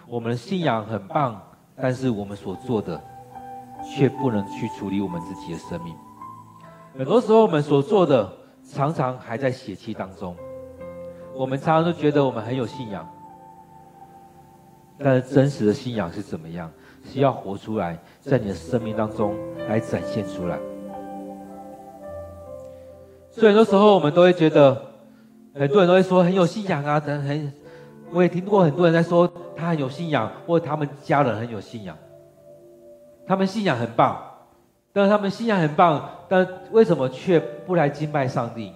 [0.08, 1.42] 我们的信仰很棒，
[1.76, 3.02] 但是我们所做的
[3.84, 5.96] 却不能去处理我们自己的生命。
[6.98, 8.32] 很多时候，我们所做的
[8.64, 10.36] 常常还在血气当中。
[11.34, 13.08] 我们常常都觉得我们很有信仰，
[14.98, 16.70] 但是真实的信仰是怎么样？
[17.04, 19.34] 是要活出来，在你的生命当中
[19.68, 20.60] 来展现出来。
[23.32, 24.80] 所以很多时候我们都会觉得，
[25.56, 27.52] 很多人都会说很有信仰啊，等很，
[28.12, 31.98] 我也听过很多人在说他很有信仰，或者他们家人很有信仰，
[33.26, 34.22] 他们信仰很棒，
[34.92, 38.74] 但是他们信仰很棒，但为什么却不来敬拜上帝？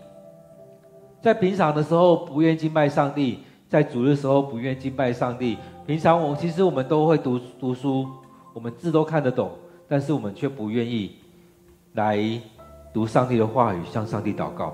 [1.22, 5.58] 在平常的时候不愿敬拜上帝，在主日的时候不愿敬拜上帝。
[5.86, 8.08] 平常我其实我们都会读读书，
[8.54, 9.52] 我们字都看得懂，
[9.88, 11.16] 但是我们却不愿意
[11.94, 12.20] 来
[12.94, 14.74] 读上帝的话语，向上帝祷告。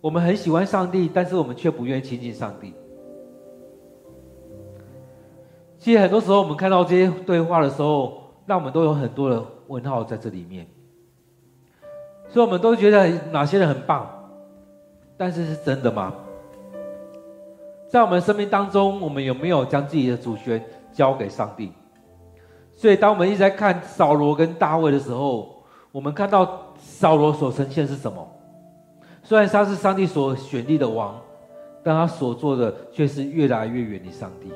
[0.00, 2.72] 我们很喜欢上帝，但是我们却不愿意亲近上帝。
[5.86, 10.66] 其实很多时候，我们看到这些对话的时候，让我们都有很多的问号在这里面。
[12.28, 14.04] 所以，我们都觉得哪些人很棒，
[15.16, 16.12] 但是是真的吗？
[17.88, 20.60] 在我们生命当中，我们有没有将自己的主权
[20.92, 21.70] 交给上帝？
[22.72, 28.28] 所以，当我们一直在看扫罗跟大卫的时候，我们看到扫罗所呈现是什么？
[29.22, 31.16] 虽然他是上帝所选立的王，
[31.84, 34.50] 但他所做的却是越来越远离上帝。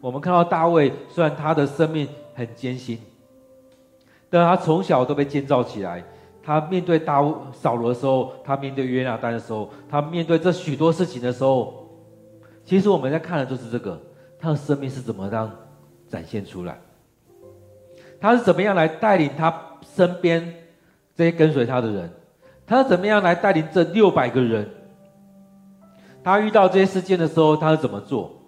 [0.00, 2.98] 我们看到大卫，虽然他的生命很艰辛，
[4.30, 6.02] 但他从小都被建造起来。
[6.42, 11.86] 他面对大卫扫罗的时候，他面对约拿单的时候，他面对这许多事情的时候，
[12.64, 14.00] 其实我们在看的就是这个，
[14.38, 15.50] 他的生命是怎么样
[16.08, 16.80] 展现出来？
[18.18, 19.54] 他是怎么样来带领他
[19.94, 20.54] 身边
[21.14, 22.10] 这些跟随他的人？
[22.66, 24.66] 他是怎么样来带领这六百个人？
[26.24, 28.39] 他遇到这些事件的时候，他是怎么做？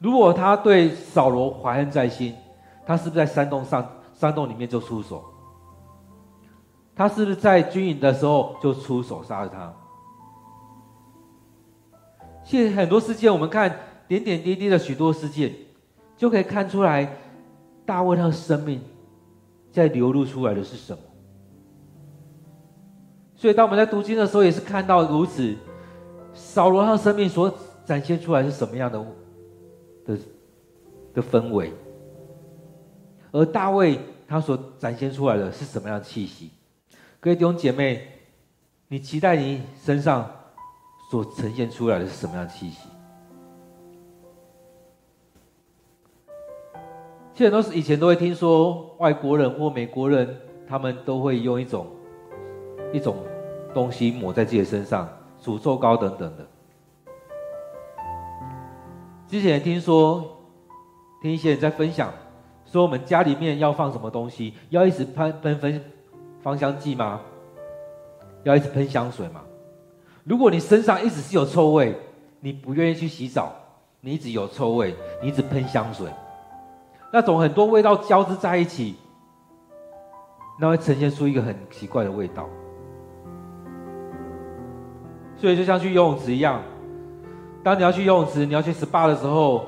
[0.00, 2.34] 如果他对扫罗怀恨在心，
[2.86, 5.22] 他是不是在山洞上山洞里面就出手？
[6.96, 9.72] 他是不是在军营的时候就出手杀了他？
[12.42, 13.74] 现在很多事件，我们看
[14.08, 15.54] 点点滴滴的许多事件，
[16.16, 17.16] 就可以看出来
[17.84, 18.82] 大卫他生命
[19.70, 20.98] 在流露出来的是什么。
[23.36, 25.54] 所以当我们在读经的时候，也是看到如此，
[26.32, 27.52] 扫罗他生命所
[27.84, 28.98] 展现出来是什么样的？
[30.14, 30.18] 的
[31.14, 31.72] 的氛围，
[33.32, 36.50] 而大卫他所展现出来的是什么样的气息？
[37.18, 38.06] 各位弟兄姐妹，
[38.88, 40.30] 你期待你身上
[41.10, 42.88] 所呈现出来的是什么样的气息？
[47.34, 50.36] 其实都是以前都会听说外国人或美国人，
[50.68, 51.86] 他们都会用一种
[52.92, 53.16] 一种
[53.72, 55.08] 东西抹在自己的身上，
[55.42, 56.46] 诅咒膏等等的。
[59.30, 60.38] 之前听说，
[61.22, 62.12] 听一些人在分享，
[62.66, 65.84] 说我们家里面要放什么东西，要一直喷喷喷
[66.42, 67.20] 芳香剂吗？
[68.42, 69.42] 要一直喷香水吗？
[70.24, 71.96] 如果你身上一直是有臭味，
[72.40, 73.52] 你不愿意去洗澡，
[74.00, 76.08] 你一直有臭味，你一直喷香水，
[77.12, 78.96] 那种很多味道交织在一起，
[80.58, 82.48] 那会呈现出一个很奇怪的味道。
[85.36, 86.60] 所以就像去游泳池一样。
[87.62, 89.66] 当你要去游泳池，你要去 SPA 的时候，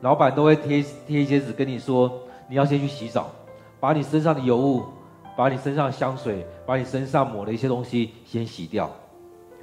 [0.00, 2.10] 老板都会贴贴一些纸跟你说，
[2.48, 3.30] 你要先去洗澡，
[3.78, 4.82] 把你身上的油污，
[5.36, 8.90] 把你身上的香水，把你身上抹的一些东西先洗掉，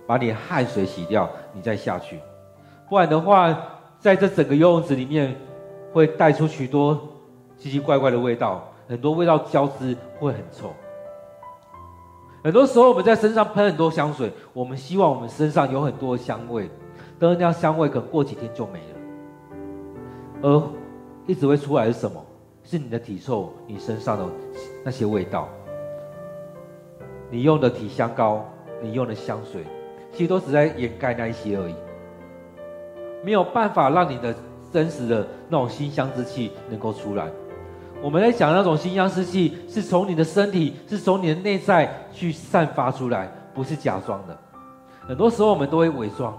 [0.05, 2.19] 把你汗水洗掉，你再下去。
[2.87, 3.57] 不然的话，
[3.99, 5.35] 在这整个游泳池里面，
[5.91, 6.99] 会带出许多
[7.57, 10.71] 奇奇怪怪的味道，很多味道交织，会很臭。
[12.43, 16.69] 很多时候我们在身上喷很多香水，我们希望我们身上有很多香味。
[17.19, 18.95] 但是那香味可能过几天就没了，
[20.41, 20.63] 而
[21.27, 22.23] 一直会出来是什么？
[22.63, 24.25] 是你的体臭，你身上的
[24.85, 25.49] 那些味道。
[27.29, 28.45] 你用的体香膏，
[28.81, 29.63] 你用的香水，
[30.11, 31.75] 其实都只在掩盖那一些而已，
[33.23, 34.33] 没有办法让你的
[34.71, 37.27] 真实的那种馨香之气能够出来。
[38.01, 44.37] 我们在讲那种馨香之气，是从你的身体，是从你的内在去散发出来，不是假装的。
[45.01, 46.37] 很多时候我们都会伪装。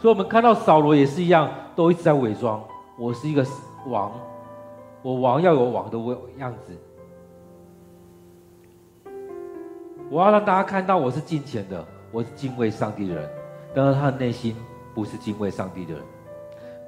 [0.00, 2.62] 所以，我们看到扫罗也是一样，都一直在伪装。
[2.98, 3.44] 我是一个
[3.86, 4.10] 王，
[5.02, 5.98] 我王要有王的
[6.38, 6.72] 样子。
[10.10, 13.30] 我要让大家看到我是敬虔的，我是敬畏上帝的人。
[13.74, 14.56] 但是他的内心
[14.94, 16.02] 不是敬畏上帝的人。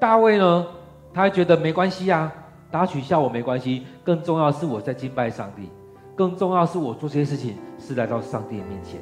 [0.00, 0.66] 大卫呢，
[1.12, 2.32] 他还觉得没关系啊，
[2.70, 3.86] 大家取笑我没关系。
[4.02, 5.68] 更重要是我在敬拜上帝，
[6.16, 9.00] 更重要是我做这些事情是来到上帝面前。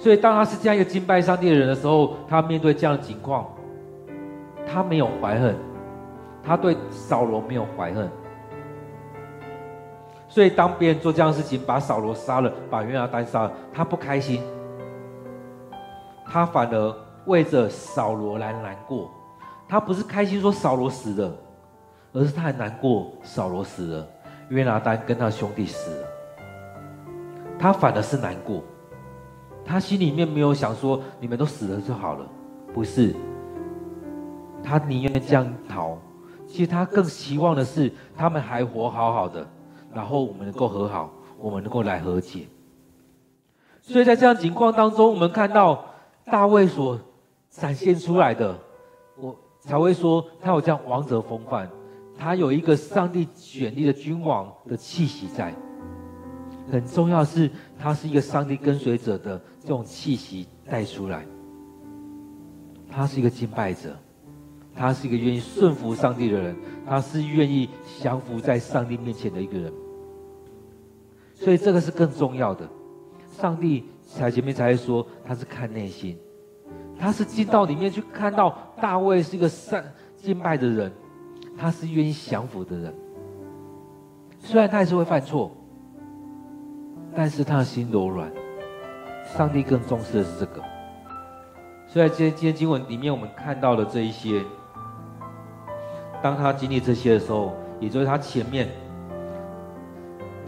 [0.00, 3.46] 所以，当他是这样一个敬拜上帝的人的时候，他面对这样的情况，
[4.66, 5.54] 他没有怀恨，
[6.42, 8.10] 他对扫罗没有怀恨。
[10.26, 14.42] 所以，当别人做这样的事情，把扫罗杀了，把约拿单杀了，他不开心，
[16.24, 16.94] 他反而
[17.26, 19.10] 为着扫罗来难过。
[19.68, 21.36] 他不是开心说扫罗死了，
[22.14, 24.08] 而是他还难过扫罗死了，
[24.48, 26.06] 约拿单跟他兄弟死了，
[27.58, 28.64] 他反而是难过。
[29.70, 32.28] 他心里面没有想说你们都死了就好了，
[32.74, 33.14] 不是。
[34.64, 35.96] 他宁愿这样逃，
[36.44, 39.48] 其实他更希望的是他们还活好好的，
[39.94, 42.48] 然后我们能够和好，我们能够来和解。
[43.80, 45.84] 所以在这样情况当中，我们看到
[46.24, 46.98] 大卫所
[47.48, 48.58] 展现出来的，
[49.16, 51.70] 我才会说他有这样王者风范，
[52.18, 55.54] 他有一个上帝选立的君王的气息在。
[56.70, 61.24] 很重要是，他是一个上帝跟随者的这种气息带出来。
[62.88, 63.96] 他是一个敬拜者，
[64.74, 66.56] 他是一个愿意顺服上帝的人，
[66.86, 67.68] 他是愿意
[68.00, 69.72] 降服在上帝面前的一个人。
[71.34, 72.68] 所以这个是更重要的。
[73.38, 76.18] 上帝才前面才会说，他是看内心，
[76.98, 79.84] 他是进到里面去看到大卫是一个善
[80.16, 80.92] 敬拜的人，
[81.56, 82.94] 他是愿意降服的人。
[84.40, 85.52] 虽然他还是会犯错。
[87.12, 88.30] 但是他的心柔软，
[89.36, 90.62] 上帝更重视的是这个。
[91.86, 94.42] 所以在今天今天经文里面，我们看到了这一些。
[96.22, 98.68] 当他经历这些的时候，也就是他前面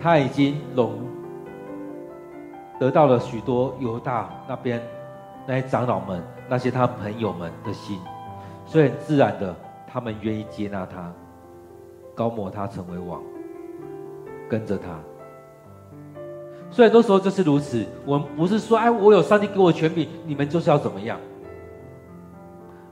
[0.00, 1.00] 他已经拢
[2.78, 4.82] 得到了许多犹大那边
[5.46, 7.98] 那些长老们、那些他朋友们的心，
[8.66, 9.56] 所以很自然的，
[9.90, 11.10] 他们愿意接纳他，
[12.14, 13.22] 膏抹他成为王，
[14.48, 14.98] 跟着他。
[16.72, 17.86] 所以很多时候就是如此。
[18.04, 21.20] 我们不是说，哎，我有上帝给我权柄，你们就是要怎么样，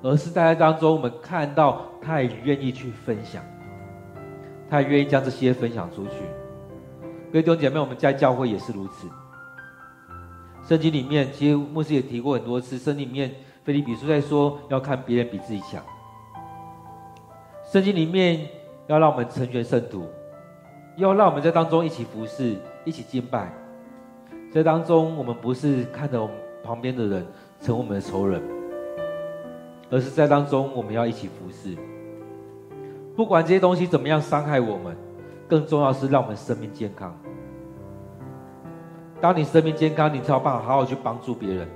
[0.02, 3.42] 而是在当中，我们看到他也愿意去分享，
[4.68, 6.10] 他也愿意将这些分享出去。
[7.32, 9.08] 各位弟兄姐妹，我们在教会也是如此。
[10.68, 13.32] 圣经里面，其实牧师也提过很多次，圣经里面
[13.64, 15.82] 腓利比书在说，要看别人比自己强。
[17.72, 18.46] 圣经里面
[18.88, 20.06] 要让我们成全圣徒，
[20.96, 23.50] 要让我们在当中一起服侍，一起敬拜。
[24.52, 26.34] 在当中，我们不是看着我们
[26.64, 27.24] 旁边的人
[27.60, 28.42] 成我们的仇人，
[29.88, 31.76] 而是在当中我们要一起服侍。
[33.14, 34.96] 不管这些东西怎么样伤害我们，
[35.48, 37.16] 更重要是让我们生命健康。
[39.20, 41.68] 当你生命健康，你才有办法好好去帮助别人。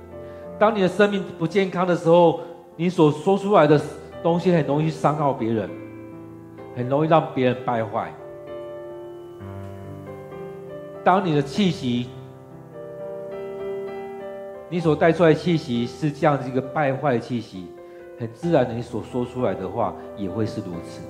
[0.59, 2.41] 当你的生命不健康的时候，
[2.75, 3.79] 你所说出来的
[4.21, 5.69] 东西很容易伤害别人，
[6.75, 8.11] 很容易让别人败坏。
[11.05, 12.09] 当你的气息，
[14.69, 17.67] 你所带出来的气息是这样子一个败坏的气息，
[18.19, 21.01] 很自然的，你所说出来的话也会是如此。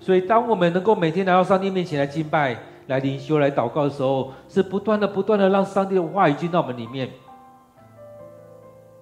[0.00, 2.56] 所以，当我们能够每天来到上帝面前来敬拜、
[2.86, 7.08] 来灵修、来祷告的时候，是不断的、不断的让上帝的话语进到我们里面。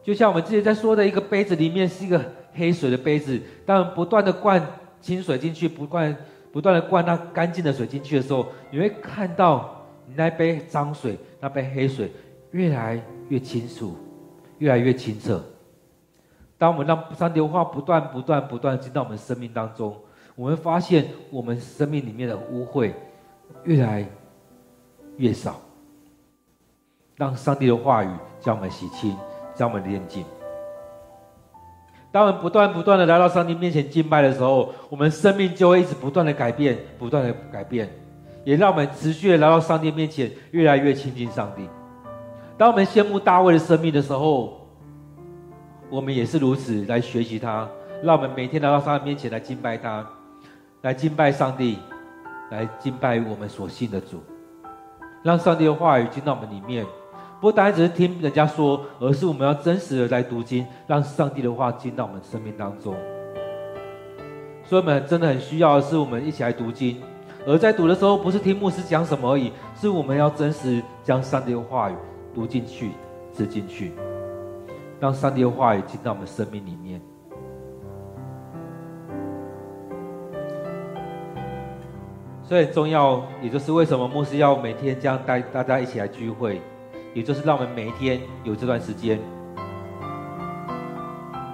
[0.03, 2.21] 就像我们之前在说的一个杯子里面是一个
[2.53, 4.63] 黑水的杯子，当我们不断的灌
[5.01, 6.17] 清水进去，不断
[6.53, 12.11] 不断的灌那干净的水进去的时候，你会看到你那杯脏水、那杯黑水
[12.55, 13.97] 越来越清楚，
[14.59, 15.43] 越来越清澈。
[16.57, 19.93] 当我们让上帝的话不断、不断、不断进到我们生命当中，
[20.37, 22.93] 我们会发现我们生命里面的污秽
[23.65, 24.07] 越来
[25.17, 25.61] 越少。
[27.17, 28.09] 让上帝的话语
[28.41, 29.17] 将我们洗清，
[29.55, 30.25] 将我们炼净。
[32.13, 37.91] 当我们不断、不断的来到上帝面前敬拜的时候，我们生命就会一直不断的改变，不断的改变，
[38.45, 41.69] 也让我们持续的来到上帝面前，越来越亲近上帝。
[42.57, 44.61] 当我们羡慕大卫的生命的时候，
[45.91, 47.69] 我们也是如此来学习他。
[48.03, 50.07] 让我们每天来到上帝面前来敬拜他，
[50.83, 51.79] 来敬拜上帝，
[52.51, 54.23] 来敬拜我们所信的主。
[55.23, 56.85] 让上帝的话语进到我们里面，
[57.41, 62.95] 不单只是听人家说，而是我们要真实的来读经，让上帝的话进到我们生命当中。
[64.65, 67.01] 所以，我们真的很需要的是，我们一起来读经。
[67.47, 71.95] 而在读的时候，不是听牧师讲什么而已，是我们要真实将上帝的话语。
[72.35, 72.91] 读进去，
[73.33, 73.93] 吃进去，
[74.99, 77.01] 让上帝的话语进到我们生命里面。
[82.43, 86.61] 所以很重要，也就是为什么牧师要每天这样带大家一起来聚会，
[87.15, 89.19] 也就是让我们每一天有这段时间，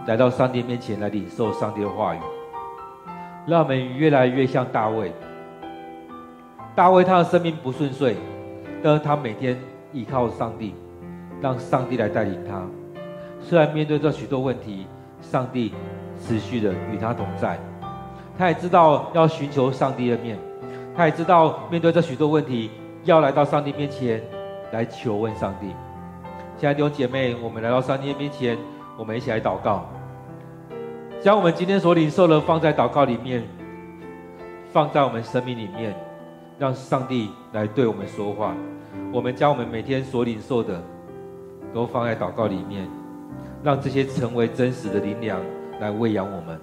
[0.07, 2.19] 来到上帝面前来领受上帝的话语，
[3.47, 5.13] 让我们越来越像大卫。
[6.75, 8.17] 大卫他的生命不顺遂，
[8.83, 9.57] 但是他每天。
[9.93, 10.75] 依靠上帝，
[11.41, 12.63] 让上帝来带领他。
[13.41, 14.87] 虽然面对这许多问题，
[15.21, 15.73] 上帝
[16.19, 17.59] 持续的与他同在。
[18.39, 20.39] 他也知道要寻求上帝的面，
[20.97, 22.71] 他也知道面对这许多问题，
[23.05, 24.23] 要来到上帝面前
[24.73, 25.69] 来求问上帝。
[26.57, 28.57] 亲爱的弟兄姐妹，我们来到上帝面前，
[28.97, 29.87] 我们一起来祷告，
[31.21, 33.43] 将我们今天所领受的放在祷告里面，
[34.73, 35.95] 放在我们生命里面，
[36.59, 38.55] 让上帝来对我们说话。
[39.13, 40.83] 我们将我们每天所领受的
[41.73, 42.89] 都放在祷告里面，
[43.63, 45.41] 让这些成为真实的灵粮
[45.81, 46.61] 来喂养我们，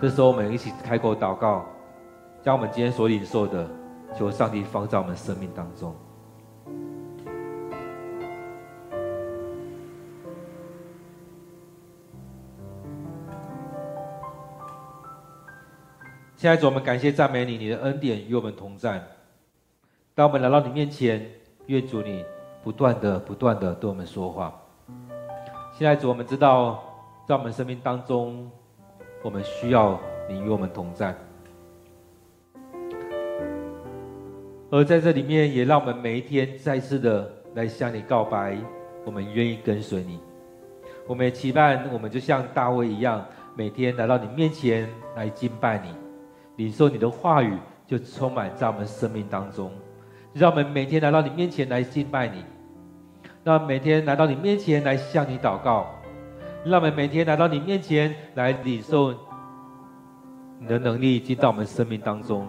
[0.00, 1.66] 这时候我们一起开口祷告，
[2.42, 3.68] 将我们今天所领受的
[4.16, 5.94] 求上帝放在我们生命当中。
[16.36, 19.17] 现在主，我们感谢赞美你，你的恩典与我们同在。
[20.18, 21.24] 当我们来到你面前，
[21.66, 22.24] 愿主你
[22.60, 24.52] 不断的、不断的对我们说话。
[25.72, 26.82] 现在主，我们知道，
[27.24, 28.50] 在我们生命当中，
[29.22, 29.96] 我们需要
[30.28, 31.14] 你与我们同在。
[34.72, 38.58] 而在这里面，也让我们每一天再次的来向你告白，
[39.04, 40.18] 我们愿意跟随你。
[41.06, 45.94] 我们也期盼，我们就像大卫一样，每天来到你面前来敬拜你，
[46.56, 47.56] 领受你的话语，
[47.86, 49.70] 就充满在我们生命当中。
[50.34, 52.44] 让我们每天来到你面前来敬拜你，
[53.42, 55.86] 让我们每天来到你面前来向你祷告，
[56.64, 59.12] 让我们每天来到你面前来领受
[60.60, 62.46] 你的能力进到我们生命当中。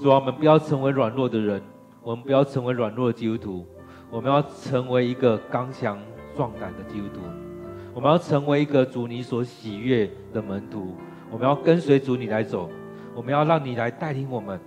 [0.00, 1.62] 主啊，我们不要成为软弱的人，
[2.02, 3.66] 我们不要成为软弱的基督徒，
[4.10, 5.98] 我们要成为一个刚强
[6.36, 7.20] 壮胆的基督徒。
[7.94, 10.96] 我们要成为一个主你所喜悦的门徒，
[11.30, 12.70] 我们要跟随主你来走，
[13.14, 14.58] 我们要让你来带领我们。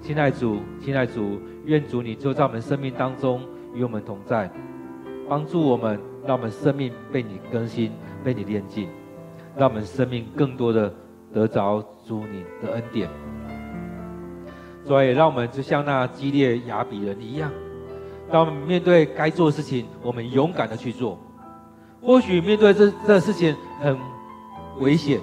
[0.00, 3.42] 亲爱主，亲爱主，愿主你就在我们生命当中
[3.74, 4.50] 与我们同在，
[5.28, 7.92] 帮助我们，让我们生命被你更新，
[8.24, 8.88] 被你炼净，
[9.56, 10.92] 让我们生命更多的
[11.32, 13.08] 得着主你的恩典。
[14.84, 17.50] 所以，让我们就像那基列雅比人一样，
[18.30, 21.18] 当我们面对该做的事情，我们勇敢的去做。
[22.00, 23.98] 或许面对这这事情很
[24.78, 25.20] 危险，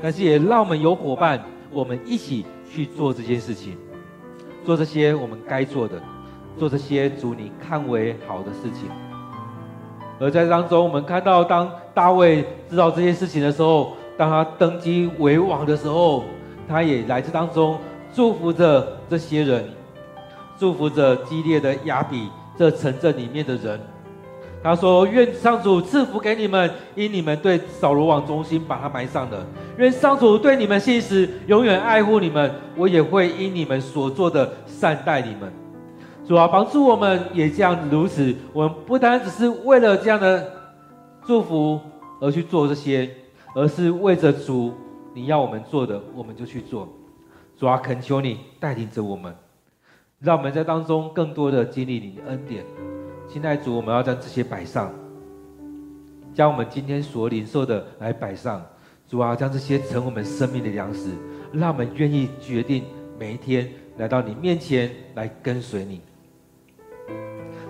[0.00, 1.38] 但是也让我们有伙伴，
[1.72, 3.76] 我们一起去做这件事情，
[4.64, 6.00] 做这些我们该做的，
[6.58, 8.88] 做这些主你看为好的事情。
[10.18, 16.24] 而在当中，我们看到当大卫知道这些事情的时候，当他登基为王的时候，
[16.68, 17.78] 他也来自当中
[18.12, 19.68] 祝福着这些人，
[20.58, 23.80] 祝福着激烈的雅比这城镇里面的人。
[24.62, 29.46] 他说：“愿上主赐福给你们，因你们对扫罗王忠心，把他埋葬了。
[29.78, 32.52] 愿上主对你们信实，永远爱护你们。
[32.76, 35.50] 我也会因你们所做的善待你们。
[36.28, 38.36] 主啊，帮助我们也这样如此。
[38.52, 40.52] 我们不单只是为了这样的
[41.26, 41.80] 祝福
[42.20, 43.08] 而去做这些，
[43.54, 44.74] 而是为着主
[45.14, 46.86] 你要我们做的，我们就去做。
[47.56, 49.34] 主啊，恳求你带领着我们，
[50.18, 52.62] 让我们在当中更多的经历你的恩典。”
[53.32, 54.92] 现在主，我们要将这些摆上，
[56.34, 58.60] 将我们今天所领受的来摆上。
[59.06, 61.10] 主啊，将这些成我们生命的粮食，
[61.52, 62.84] 让我们愿意决定
[63.20, 66.00] 每一天来到你面前来跟随你。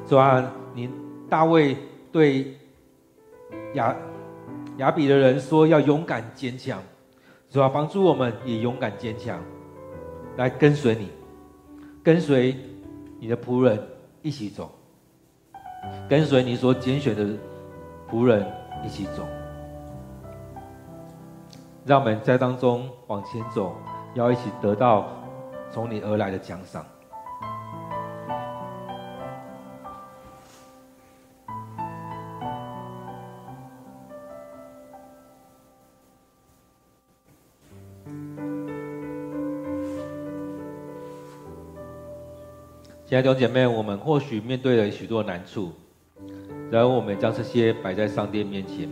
[0.06, 0.88] 主啊，你
[1.28, 1.76] 大卫
[2.10, 2.56] 对
[3.74, 3.94] 雅
[4.78, 6.82] 雅比的人说要勇敢坚强。
[7.50, 9.38] 主啊，帮助我们也勇敢坚强，
[10.38, 11.10] 来跟随你，
[12.02, 12.56] 跟随
[13.18, 13.78] 你的仆人
[14.22, 14.74] 一起走。
[16.08, 17.24] 跟随你所拣选的
[18.10, 18.46] 仆人
[18.84, 19.24] 一起走，
[21.84, 23.74] 让我们在当中往前走，
[24.14, 25.08] 要一起得到
[25.70, 26.84] 从你而来的奖赏。
[43.10, 45.72] 亲爱的弟兄姐妹，我们或许面对了许多难处，
[46.70, 48.88] 然后我们将这些摆在上帝面前。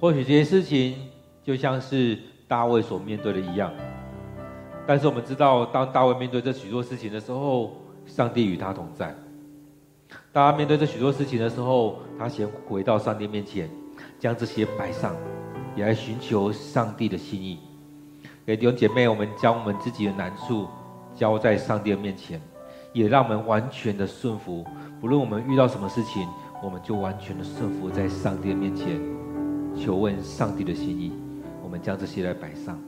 [0.00, 0.96] 或许这些事情
[1.40, 2.18] 就像是
[2.48, 3.72] 大卫所面对的一样，
[4.84, 9.14] 但是我们知道，当大卫面对这许多事情的时候，上帝与他同在。
[10.32, 13.70] 当他面对这许多事情的时候，他先回到上帝面前，
[14.18, 15.14] 将这些摆上，
[15.76, 17.60] 也来寻求上帝的心意。
[18.44, 20.66] 给弟兄姐妹，我们将我们自己的难处
[21.14, 22.40] 交在上帝的面前。
[22.92, 24.64] 也让我们完全的顺服，
[25.00, 26.26] 不论我们遇到什么事情，
[26.62, 29.00] 我们就完全的顺服在上帝的面前，
[29.76, 31.12] 求问上帝的心意。
[31.62, 32.78] 我们将这些来摆上。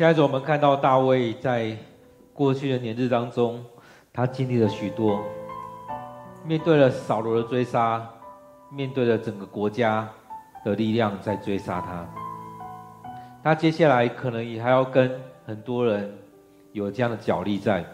[0.00, 1.76] 现在我们看到大卫在
[2.32, 3.62] 过去的年日当中，
[4.14, 5.22] 他经历了许多，
[6.42, 8.08] 面对了扫罗的追杀，
[8.70, 10.08] 面对了整个国家
[10.64, 12.08] 的力量在追杀他，
[13.44, 16.10] 他接下来可能也还要跟很多人
[16.72, 17.84] 有这样的角力在。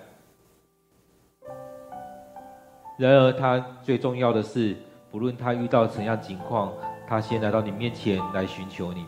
[2.96, 4.76] 然而，他最重要的是，
[5.10, 6.72] 不论他遇到怎样情况，
[7.08, 9.04] 他先来到你面前来寻求你。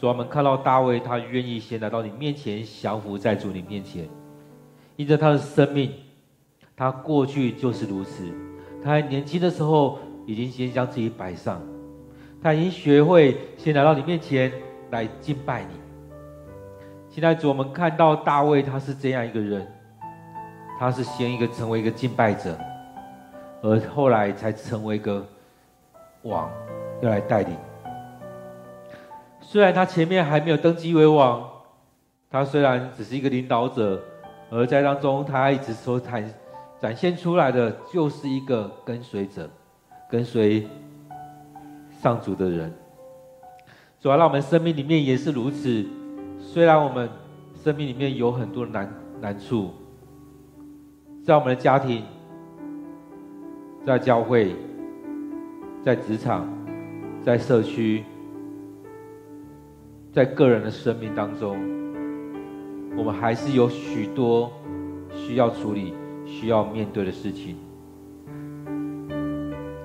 [0.00, 4.08] 主，我们看到大卫，他愿意先来到你面前，降服在主你面前。
[4.96, 5.92] 因着他的生命，
[6.74, 8.24] 他过去就是如此。
[8.82, 11.60] 他还年轻的时候，已经先将自己摆上，
[12.42, 14.50] 他已经学会先来到你面前
[14.90, 15.74] 来敬拜你。
[17.10, 19.66] 现在主，我们看到大卫，他是这样一个人，
[20.78, 22.58] 他是先一个成为一个敬拜者，
[23.60, 25.22] 而后来才成为一个
[26.22, 26.50] 王，
[27.02, 27.54] 要来带领。
[29.50, 31.44] 虽然他前面还没有登基为王，
[32.30, 34.00] 他虽然只是一个领导者，
[34.48, 36.24] 而在当中他一直所展
[36.78, 39.50] 展现出来的就是一个跟随者，
[40.08, 40.68] 跟随
[42.00, 42.72] 上主的人。
[43.98, 45.84] 主要让我们生命里面也是如此。
[46.38, 47.10] 虽然我们
[47.60, 48.88] 生命里面有很多难
[49.20, 49.72] 难处，
[51.26, 52.04] 在我们的家庭，
[53.84, 54.54] 在教会，
[55.84, 56.48] 在职场，
[57.24, 58.04] 在社区。
[60.12, 61.56] 在个人的生命当中，
[62.96, 64.50] 我们还是有许多
[65.14, 65.94] 需要处理、
[66.26, 67.56] 需要面对的事情。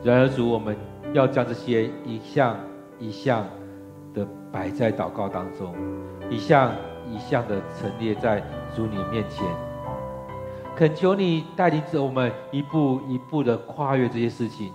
[0.04, 0.76] 然而，主，我们
[1.14, 2.58] 要将这些一项
[2.98, 3.46] 一项
[4.16, 5.76] 的摆在祷告当中，
[6.28, 6.72] 一项
[7.08, 8.44] 一项的陈列在
[8.76, 9.46] 主你面前，
[10.76, 14.72] 恳求你带领着我们一步一步的跨越这些事情，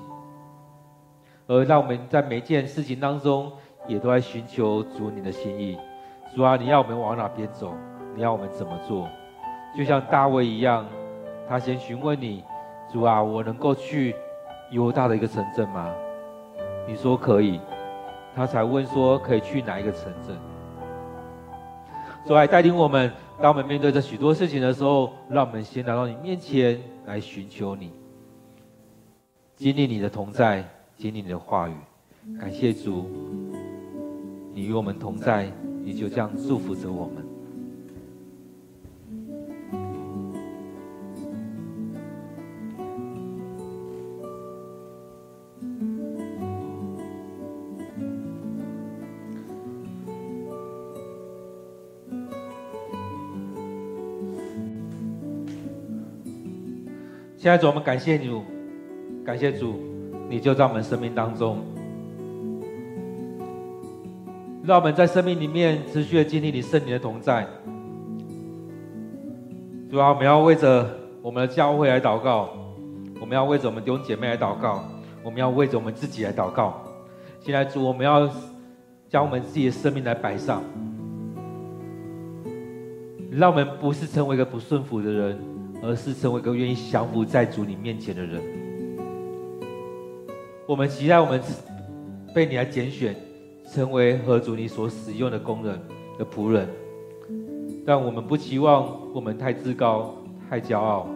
[1.48, 3.50] 而让我们在每件事情当中。
[3.86, 5.76] 也都在寻求主你的心意，
[6.34, 7.74] 主啊，你要我们往哪边走？
[8.14, 9.08] 你要我们怎么做？
[9.76, 10.86] 就像大卫一样，
[11.48, 12.44] 他先询问你，
[12.92, 14.14] 主啊，我能够去
[14.70, 15.92] 犹大的一个城镇吗？
[16.86, 17.60] 你说可以，
[18.34, 20.36] 他才问说可以去哪一个城镇？
[22.26, 23.10] 主来带领我们，
[23.40, 27.92] 当我们面对着许多事情的时候，让我们先来到你面前来寻求你，
[29.56, 30.64] 经历你的同在，
[30.96, 31.74] 经历你的话语。
[32.38, 33.10] 感谢主。
[34.52, 35.50] 你与我们同在，
[35.82, 37.24] 你就这样祝福着我们。
[57.36, 58.28] 现在主，我们感谢你，
[59.24, 59.74] 感谢主，
[60.28, 61.64] 你就在我们生命当中。
[64.62, 67.46] 让我们在生命里面持续的经历你圣灵的同在。
[69.90, 70.86] 主啊，我们要为着
[71.22, 72.50] 我们的教会来祷告，
[73.20, 74.84] 我们要为着我们弟兄姐妹来祷告，
[75.24, 76.82] 我们要为着我们自己来祷告。
[77.40, 78.28] 现在主，我们要
[79.08, 80.62] 将我们自己的生命来摆上，
[83.32, 85.38] 让我们不是成为一个不顺服的人，
[85.82, 88.40] 而是成为一个愿意降服在主你面前的人。
[90.66, 91.40] 我们期待我们
[92.34, 93.16] 被你来拣选。
[93.72, 95.80] 成为合主你所使用的工人
[96.18, 96.68] 的仆人，
[97.86, 100.12] 但我们不期望我们太自高、
[100.48, 101.06] 太骄傲。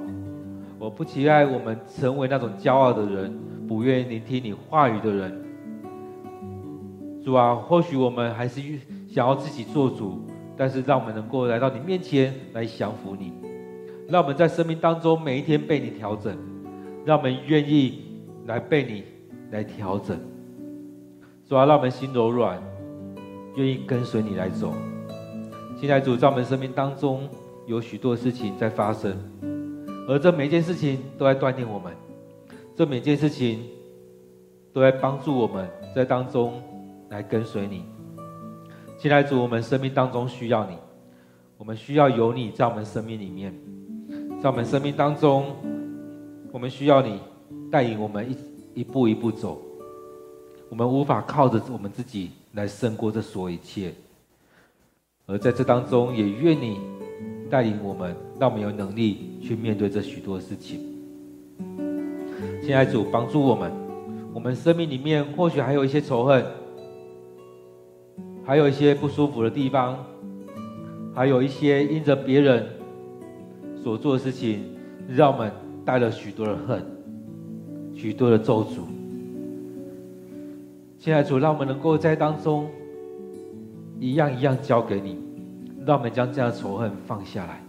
[0.78, 3.36] 我不期待我们成为那种骄傲的人，
[3.66, 5.44] 不愿意聆听你话语的人。
[7.24, 8.60] 主啊，或许我们还是
[9.08, 10.20] 想要自己做主，
[10.56, 13.32] 但是让我们能够来到你面前来降服你，
[14.08, 16.36] 让我们在生命当中每一天被你调整，
[17.04, 18.02] 让我们愿意
[18.46, 19.02] 来被你
[19.50, 20.16] 来调整。
[21.46, 22.58] 主啊，让我们心柔软，
[23.56, 24.72] 愿意跟随你来走。
[25.76, 27.28] 现在主在我们生命当中
[27.66, 29.14] 有许多事情在发生，
[30.08, 31.92] 而这每件事情都在锻炼我们，
[32.74, 33.62] 这每件事情
[34.72, 36.62] 都在帮助我们在当中
[37.10, 37.84] 来跟随你。
[38.96, 40.78] 现在主，我们生命当中需要你，
[41.58, 43.54] 我们需要有你在我们生命里面，
[44.40, 45.54] 在我们生命当中，
[46.50, 47.20] 我们需要你
[47.70, 49.60] 带领我们一一步一步走。
[50.70, 53.92] 我们无法靠着我们自己来胜过这所有一切，
[55.26, 56.80] 而在这当中，也愿你
[57.48, 60.80] 带领我们，让我们有能力去面对这许多事情。
[62.62, 63.70] 现在主帮助我们，
[64.32, 66.44] 我们生命里面或许还有一些仇恨，
[68.44, 70.04] 还有一些不舒服的地方，
[71.14, 72.66] 还有一些因着别人
[73.82, 74.64] 所做的事情，
[75.08, 75.52] 让我们
[75.84, 76.84] 带了许多的恨，
[77.94, 78.93] 许多的咒诅。
[81.04, 82.66] 现在主，让我们能够在当中
[84.00, 85.18] 一样一样交给你，
[85.84, 87.62] 让我们将这样的仇恨放下来，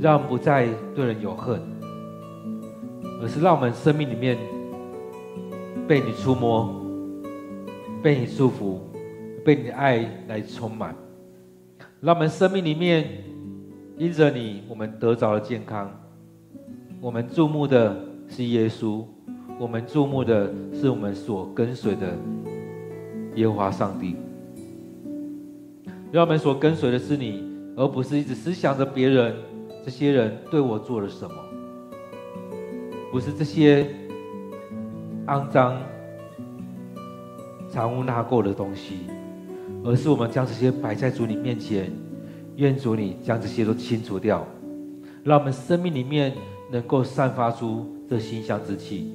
[0.00, 1.60] 让不再对人有恨，
[3.20, 4.38] 而是让我们生命里面
[5.88, 6.80] 被你触摸、
[8.00, 8.80] 被你祝福、
[9.44, 10.94] 被你的爱来充满，
[12.00, 13.04] 让我们生命里面
[13.98, 15.90] 因着你，我们得着了健康。
[17.00, 17.96] 我们注目的
[18.28, 19.04] 是耶稣，
[19.58, 22.14] 我们注目的是我们所跟随的
[23.36, 24.16] 耶和华上帝。
[26.12, 27.42] 让我们所跟随的是你，
[27.74, 29.34] 而不是一直思想着别人，
[29.84, 31.34] 这些人对我做了什么，
[33.10, 33.86] 不是这些
[35.26, 35.76] 肮脏、
[37.70, 38.98] 藏污纳垢的东西，
[39.82, 41.90] 而是我们将这些摆在主你面前，
[42.56, 44.46] 愿主你将这些都清除掉，
[45.24, 46.34] 让我们生命里面
[46.70, 49.12] 能够散发出这馨香之气，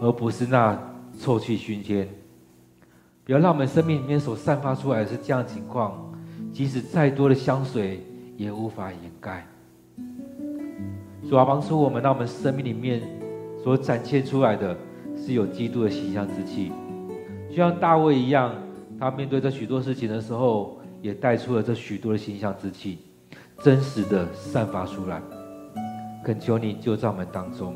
[0.00, 0.78] 而不是那
[1.18, 2.08] 臭气熏天。
[3.24, 6.12] 不要让我们生命里面所散发出来是这样情况，
[6.52, 8.00] 即使再多的香水
[8.36, 9.46] 也无法掩盖。
[11.28, 13.02] 主啊，帮助我们，让我们生命里面
[13.64, 14.76] 所展现出来的
[15.16, 16.70] 是有基督的形象之气，
[17.50, 18.54] 就像大卫一样，
[19.00, 22.98] 他面对这许多事情的时候，也带出了这许多的形象之气，
[23.60, 25.20] 真实的散发出来。
[26.24, 27.74] 恳求你就在我们当中。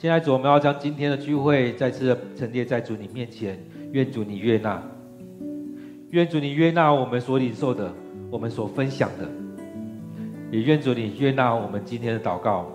[0.00, 3.58] 现在主，我们要将今天的聚会再次的陈列在主你面前。
[3.90, 4.80] 愿主你悦纳，
[6.10, 7.92] 愿主你悦纳我们所领受的，
[8.30, 9.28] 我们所分享的，
[10.52, 12.66] 也愿主你悦纳我们今天的祷告，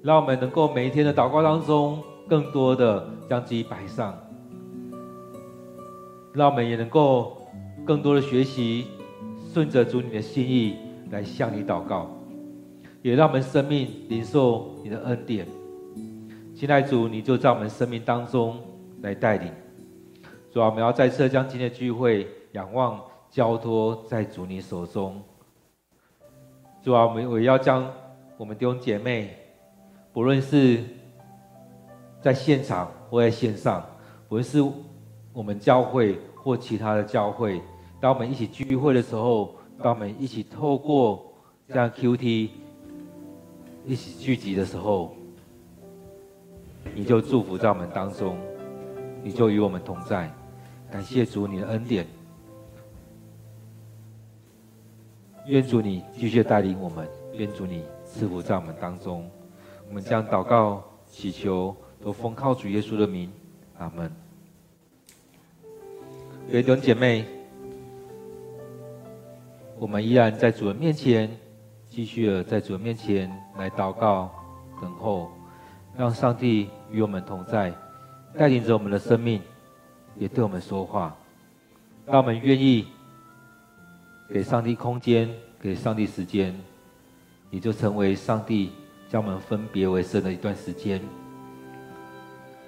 [0.00, 4.18] 让我们能够每一天的祷告当中，更多的将自己摆上，
[6.32, 7.36] 让我们也能够
[7.84, 8.86] 更多的学习，
[9.52, 10.76] 顺着主你的心意
[11.10, 12.10] 来向你祷告，
[13.02, 15.46] 也让我们生命领受你的恩典。
[16.62, 18.56] 亲爱主，你就在我们生命当中
[19.00, 19.52] 来带领。
[20.48, 25.20] 主啊，我们要再次将今天的聚会仰望交托在主你手中。
[26.80, 27.92] 主啊，我们我要将
[28.36, 29.36] 我们弟兄姐妹，
[30.12, 30.78] 不论是
[32.20, 33.84] 在现场或在线上，
[34.28, 34.62] 不论是
[35.32, 37.60] 我们教会或其他的教会，
[38.00, 41.26] 当我们一起聚会的时候，当我们一起透过
[41.66, 42.50] 这样 QT
[43.84, 45.12] 一起聚集的时候，
[46.94, 48.36] 你就祝福在我们当中，
[49.22, 50.30] 你就与我们同在。
[50.90, 52.06] 感谢主你的恩典，
[55.46, 59.28] 愿主你继续带领我们，愿主你赐福在我们当中。
[59.88, 63.32] 我们将祷告祈求都奉靠主耶稣的名，
[63.78, 64.10] 阿门。
[66.48, 67.24] 各位弟兄姐妹，
[69.78, 71.30] 我们依然在主的面前，
[71.88, 74.30] 继续的在主的面前来祷告、
[74.80, 75.30] 等候，
[75.96, 77.72] 让上帝与我们同在，
[78.36, 79.40] 带领着我们的生命。
[80.14, 81.16] 也对我们说话，
[82.04, 82.86] 让我们愿意
[84.28, 85.26] 给上帝空间，
[85.58, 86.54] 给上帝时间，
[87.48, 88.72] 也就成为上帝
[89.08, 91.00] 将我们分别为圣的一段时间。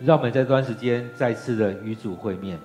[0.01, 2.59] 让我们在这段时间再次的与主会面，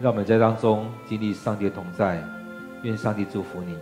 [0.00, 2.22] 让我们在当中经历上帝的同在。
[2.82, 3.78] 愿上帝祝福你。